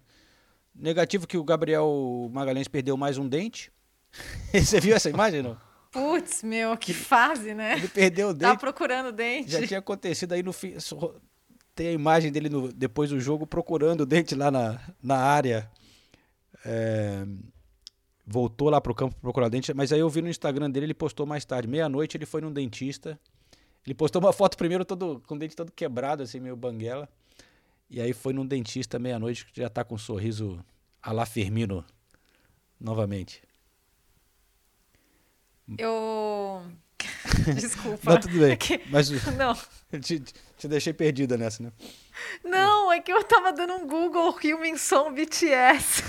[0.75, 3.73] Negativo que o Gabriel Magalhães perdeu mais um dente.
[4.53, 5.57] Você viu essa imagem, não?
[5.91, 7.79] Putz, meu, que fase, né?
[7.79, 8.43] Ele perdeu o dente.
[8.43, 9.51] Tava procurando o dente.
[9.51, 10.79] Já tinha acontecido aí no fim
[11.77, 15.71] tem a imagem dele no, depois do jogo procurando o dente lá na, na área.
[16.65, 17.25] É,
[18.27, 20.95] voltou lá pro campo pra procurar dente, mas aí eu vi no Instagram dele, ele
[20.95, 23.21] postou mais tarde, meia-noite ele foi num dentista.
[23.85, 27.09] Ele postou uma foto primeiro todo com o dente todo quebrado, assim, meio banguela.
[27.91, 30.59] E aí foi num dentista meia-noite, já tá com um sorriso
[31.01, 31.85] a lá Firmino
[32.81, 33.43] novamente.
[35.79, 36.65] Eu
[37.55, 38.13] Desculpa.
[38.13, 38.53] Não, tudo bem.
[38.53, 38.81] É que...
[38.89, 39.57] Mas não.
[40.01, 41.71] Te, te, deixei perdida nessa, né?
[42.45, 46.03] Não, é que eu tava dando um Google Human Song BTS.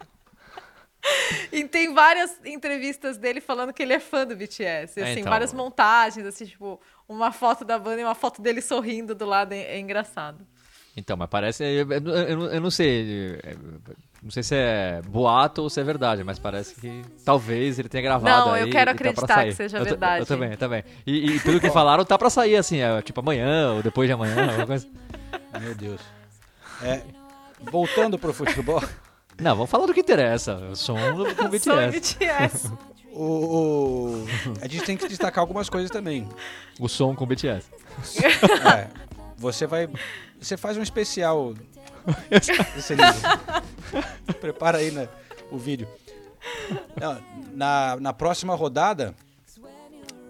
[1.50, 5.00] e tem várias entrevistas dele falando que ele é fã do BTS.
[5.00, 5.30] assim, então...
[5.30, 6.78] várias montagens, assim, tipo,
[7.08, 10.46] uma foto da banda e uma foto dele sorrindo do lado é, é engraçado.
[10.96, 11.64] Então, mas parece.
[11.64, 13.40] Eu, eu, eu, não sei.
[14.22, 18.02] Não sei se é boato ou se é verdade, mas parece que talvez ele tenha
[18.02, 18.50] gravado.
[18.50, 20.20] Não, eu quero tá acreditar que seja eu verdade.
[20.20, 20.84] Eu também, eu também.
[21.06, 24.12] E, e pelo que falaram, tá pra sair assim, é, tipo amanhã ou depois de
[24.12, 24.86] amanhã, alguma coisa.
[25.58, 26.00] Meu Deus.
[26.82, 27.02] É,
[27.70, 28.82] voltando pro futebol.
[29.40, 30.56] Não, vamos falar do que interessa.
[30.56, 31.62] O som do com BTS.
[31.62, 32.72] Som BTS.
[33.12, 34.26] o, o,
[34.60, 36.28] a gente tem que destacar algumas coisas também.
[36.78, 37.70] O som com BTS.
[38.66, 38.88] É,
[39.38, 39.88] você vai
[40.38, 41.54] você faz um especial
[42.94, 44.34] livro.
[44.40, 45.08] Prepara aí né,
[45.50, 45.88] o vídeo.
[47.54, 49.14] Na, na próxima rodada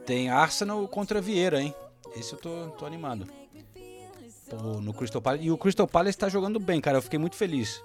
[0.07, 1.75] tem Arsenal contra Vieira, hein?
[2.17, 3.27] Esse eu tô, tô animado.
[4.49, 5.45] Pô, no Crystal Palace.
[5.45, 6.99] E o Crystal Palace está jogando bem, cara.
[6.99, 7.83] Eu fiquei muito feliz.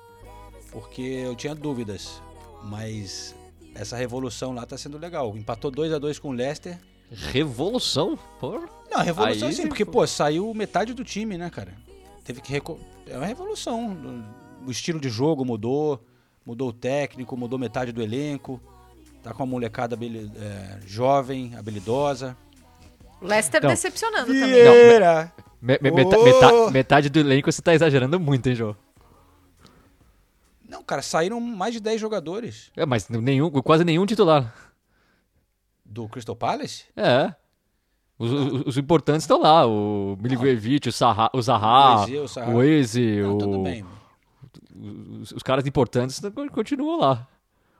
[0.72, 2.22] Porque eu tinha dúvidas.
[2.64, 3.36] Mas
[3.76, 5.38] essa revolução lá tá sendo legal.
[5.38, 6.80] Empatou 2 a 2 com o Leicester.
[7.12, 8.18] Revolução?
[8.40, 8.68] Por...
[8.90, 11.74] Não, revolução Aí, sim, porque, pô, saiu metade do time, né, cara?
[12.26, 12.78] Teve que reco...
[13.08, 14.26] é uma revolução.
[14.66, 16.04] O estilo de jogo mudou,
[16.46, 18.60] mudou o técnico, mudou metade do elenco.
[19.24, 22.36] Tá com uma molecada é, jovem, habilidosa.
[23.22, 25.32] Leicester então, decepcionando Vieira.
[25.32, 25.46] também.
[25.62, 28.76] Me, me, meta, meta, metade do elenco você tá exagerando muito, hein, João?
[30.68, 32.72] Não, cara, saíram mais de 10 jogadores.
[32.76, 34.54] É, mas nenhum, quase nenhum titular.
[35.84, 36.86] Do Crystal Palace?
[36.96, 37.34] É.
[38.18, 42.06] Os, os, os, importantes estão lá, o Milivojevic, o, Zaha, o Zaha,
[42.48, 43.84] o Eze, o, tudo bem.
[45.22, 46.22] Os, os, caras importantes
[46.54, 47.28] continuam lá.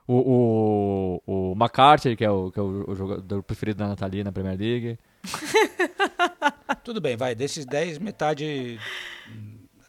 [0.06, 4.30] O, o, o McCarthy, que é, o, que é o, jogador preferido da Natalia na
[4.30, 4.98] Premier League.
[6.84, 7.34] tudo bem, vai.
[7.34, 8.78] Desses 10, metade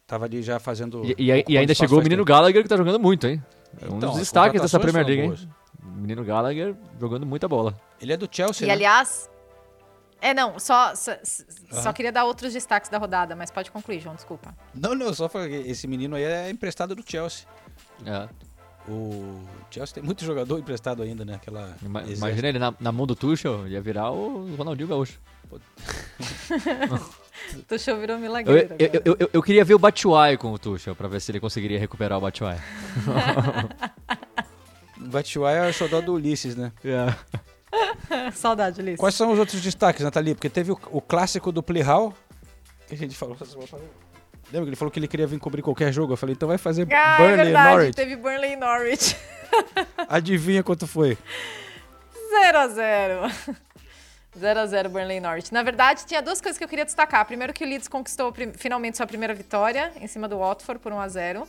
[0.08, 1.04] tava ali já fazendo...
[1.04, 2.30] E, e, e ainda chegou o menino tempo.
[2.30, 3.44] Gallagher, que tá jogando muito, hein?
[3.82, 5.50] É um então, dos destaques dessa Premier League, hein?
[5.84, 7.76] O menino Gallagher jogando muita bola.
[8.02, 8.74] Ele é do Chelsea, E né?
[8.74, 9.30] aliás...
[10.22, 11.12] É, não, só, só,
[11.72, 14.56] só queria dar outros destaques da rodada, mas pode concluir, João, desculpa.
[14.74, 17.46] Não, não, só falei que esse menino aí é emprestado do Chelsea.
[18.06, 18.28] É.
[18.90, 21.36] O Chelsea tem muito jogador emprestado ainda, né?
[21.36, 22.26] Aquela Ima- exército.
[22.26, 25.20] Imagina ele na, na mão do Tuchel, ia virar o Ronaldinho Gaúcho.
[27.68, 28.76] Tuchel virou milagreiro.
[28.80, 31.40] eu, eu, eu- eu queria ver o Batshuayi com o Tuchel, pra ver se ele
[31.40, 32.60] conseguiria recuperar o Batshuayi.
[34.98, 36.72] O Batshuayi é o xodó do Ulisses, né?
[38.34, 39.00] Saudade, Ulisses.
[39.00, 40.34] Quais são os outros destaques, Nathalie?
[40.36, 42.14] Porque teve o, o clássico do Plihal,
[42.88, 43.36] que a gente falou.
[44.50, 46.14] Lembra que ele falou que ele queria vir cobrir qualquer jogo?
[46.14, 47.96] Eu falei, então vai fazer Ah, é Burnley e verdade, Norwich.
[47.96, 49.18] teve Burnley e Norwich.
[50.08, 51.18] Adivinha quanto foi?
[52.54, 53.56] 0x0.
[54.40, 55.54] 0x0 Burnley e Norwich.
[55.54, 57.26] Na verdade, tinha duas coisas que eu queria destacar.
[57.26, 61.46] Primeiro que o Leeds conquistou finalmente sua primeira vitória em cima do Watford por 1x0.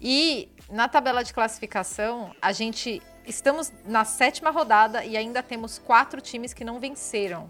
[0.00, 6.20] E na tabela de classificação, a gente estamos na sétima rodada e ainda temos quatro
[6.20, 7.48] times que não venceram.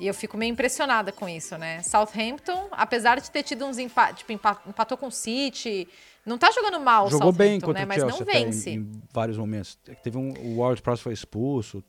[0.00, 1.80] E eu fico meio impressionada com isso, né?
[1.82, 5.86] Southampton, apesar de ter tido uns empates, tipo, empa- empatou com o City,
[6.26, 7.86] não tá jogando mal Jogou bem Southampton, contra né?
[7.86, 8.70] Mas Chelsea não até em- vence.
[8.70, 9.78] Em, vários momentos.
[10.02, 11.84] Teve um, o Ward Prowse foi expulso.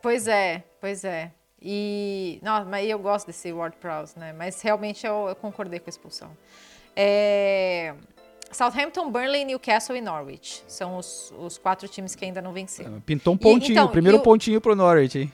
[0.00, 1.32] Pois é, pois é.
[1.60, 2.38] E.
[2.42, 4.32] Não, mas eu gosto desse Ward Prowse, né?
[4.32, 6.30] Mas realmente eu, eu concordei com a expulsão.
[6.94, 7.94] É,
[8.50, 10.62] Southampton, Burnley, Newcastle e Norwich.
[10.66, 13.00] São os, os quatro times que ainda não venceram.
[13.00, 15.32] Pintou um E- pontinho, então, o primeiro e o- pontinho pro Norwich, hein?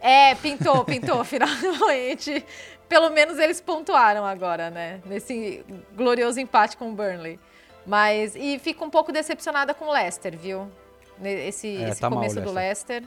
[0.00, 2.44] É, pintou, pintou, finalmente.
[2.88, 5.00] Pelo menos eles pontuaram agora, né?
[5.04, 5.64] Nesse
[5.94, 7.38] glorioso empate com o Burnley.
[7.86, 8.34] Mas.
[8.34, 10.68] E fico um pouco decepcionada com o Leicester, viu?
[11.22, 13.02] Esse, É, esse tá mal começo do Leicester.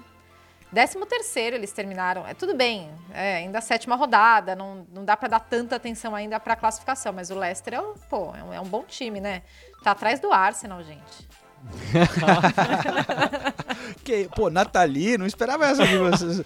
[0.74, 2.26] Décimo terceiro eles terminaram.
[2.28, 6.16] É tudo bem, é ainda a sétima rodada, não, não dá pra dar tanta atenção
[6.16, 9.22] ainda pra classificação, mas o Leicester é, um- pô, é, um, é um bom time,
[9.22, 9.44] né?
[9.84, 11.30] Tá atrás do Arsenal, gente.
[14.04, 16.41] Que, pô, Nathalie, não esperava essa de vocês.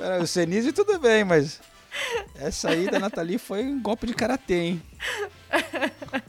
[0.00, 1.60] É, o Senise tudo bem, mas
[2.36, 4.82] essa aí da Nathalie foi um golpe de karatê, hein?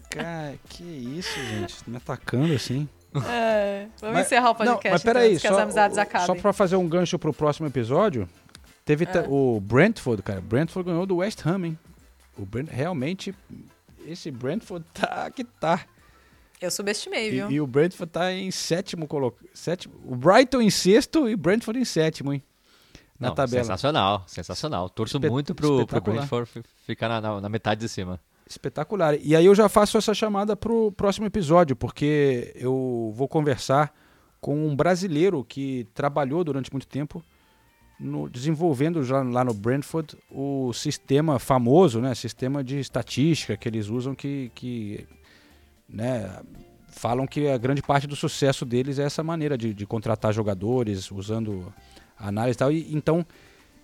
[0.09, 1.89] Cara, que isso, gente?
[1.89, 2.87] Me atacando assim.
[3.29, 6.27] É, vamos Mas- encerrar o Não, podcast mas peraí, as só, amizades acabem.
[6.27, 8.27] só pra fazer um gancho pro próximo episódio,
[8.83, 9.25] teve É.
[9.27, 10.41] o Brentford, cara.
[10.41, 11.79] Brentford ganhou do West Ham, hein?
[12.37, 13.33] O Brent, realmente,
[14.05, 15.85] esse Brentford tá que tá.
[16.61, 17.51] Eu subestimei, E, viu?
[17.51, 19.35] e o Brentford tá em sétimo, colo...
[19.53, 19.93] sétimo.
[20.05, 22.41] O Brighton em sexto e o Brentford em sétimo, hein?
[23.19, 23.63] Na Não, tabela.
[23.63, 24.89] Sensacional, sensacional.
[24.89, 26.01] Torço Espe- muito pro, pro.
[26.01, 28.19] Brentford fi- ficar na, na- na metade de cima.
[28.47, 29.15] Espetacular.
[29.21, 33.93] E aí eu já faço essa chamada pro próximo episódio, porque eu vou conversar
[34.39, 37.23] com um brasileiro que trabalhou durante muito tempo
[37.99, 43.87] no, desenvolvendo já lá no Brentford o sistema famoso, né, sistema de estatística que eles
[43.87, 45.07] usam que, que
[45.87, 46.39] né,
[46.89, 51.09] falam que a grande parte do sucesso deles é essa maneira de, de contratar jogadores
[51.11, 51.73] usando
[52.17, 52.71] análise e tal.
[52.71, 53.25] E, então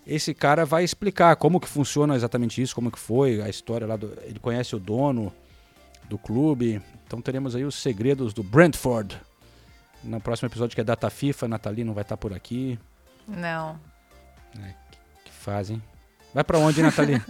[0.06, 3.96] esse cara vai explicar como que funciona exatamente isso, como que foi a história lá
[3.96, 5.32] do, ele conhece o dono
[6.08, 6.82] do clube.
[7.06, 9.20] Então teremos aí os segredos do Brentford.
[10.02, 12.78] No próximo episódio que é data FIFA, Nathalie não vai estar por aqui.
[13.28, 13.78] Não.
[15.24, 15.80] Que fazem.
[16.34, 17.22] Vai pra onde, Nathalie?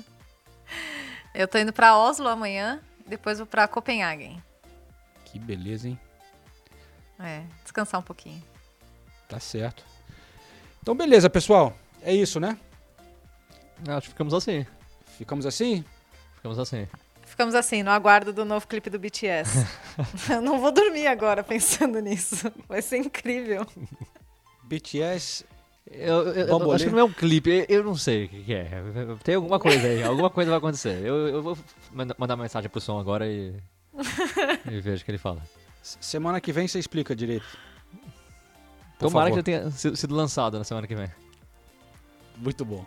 [1.34, 4.42] Eu tô indo pra Oslo amanhã, depois vou pra Copenhagen.
[5.24, 5.98] que beleza, hein?
[7.18, 8.42] É, descansar um pouquinho.
[9.28, 9.84] Tá certo.
[10.82, 11.74] Então beleza, pessoal.
[12.02, 12.56] É isso, né?
[13.88, 14.66] Acho que ficamos assim.
[15.18, 15.84] Ficamos assim?
[16.36, 16.86] Ficamos assim.
[17.24, 19.66] Ficamos assim, no aguardo do novo clipe do BTS.
[20.30, 22.52] Eu não vou dormir agora pensando nisso.
[22.68, 23.66] Vai ser incrível.
[24.64, 25.44] BTS.
[25.90, 28.54] Eu, eu- eu acho que não é um clipe, eu, eu não sei o que,
[28.54, 28.70] é.
[29.24, 31.04] Tem alguma coisa aí, alguma coisa vai acontecer.
[31.04, 31.58] Eu, eu vou
[31.92, 33.52] manda- mandar mensagem pro som agora e,
[34.70, 35.42] e vejo o que ele fala.
[35.82, 37.44] Semana que vem você explica direito.
[38.98, 39.42] Por Tomara favor.
[39.42, 41.10] que ele tenha si- sido lançado na semana que vem.
[42.43, 42.85] Muito bom.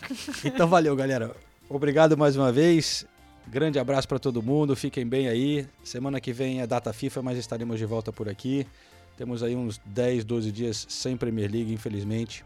[0.44, 1.34] Então valeu, galera.
[1.68, 3.04] Obrigado mais uma vez.
[3.46, 4.76] Grande abraço para todo mundo.
[4.76, 5.66] Fiquem bem aí.
[5.82, 8.66] Semana que vem é data FIFA, mas estaremos de volta por aqui.
[9.16, 12.44] Temos aí uns 10, 12 dias sem Premier League, infelizmente.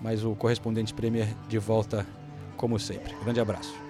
[0.00, 2.06] Mas o correspondente Premier de volta
[2.56, 3.14] como sempre.
[3.24, 3.87] Grande abraço.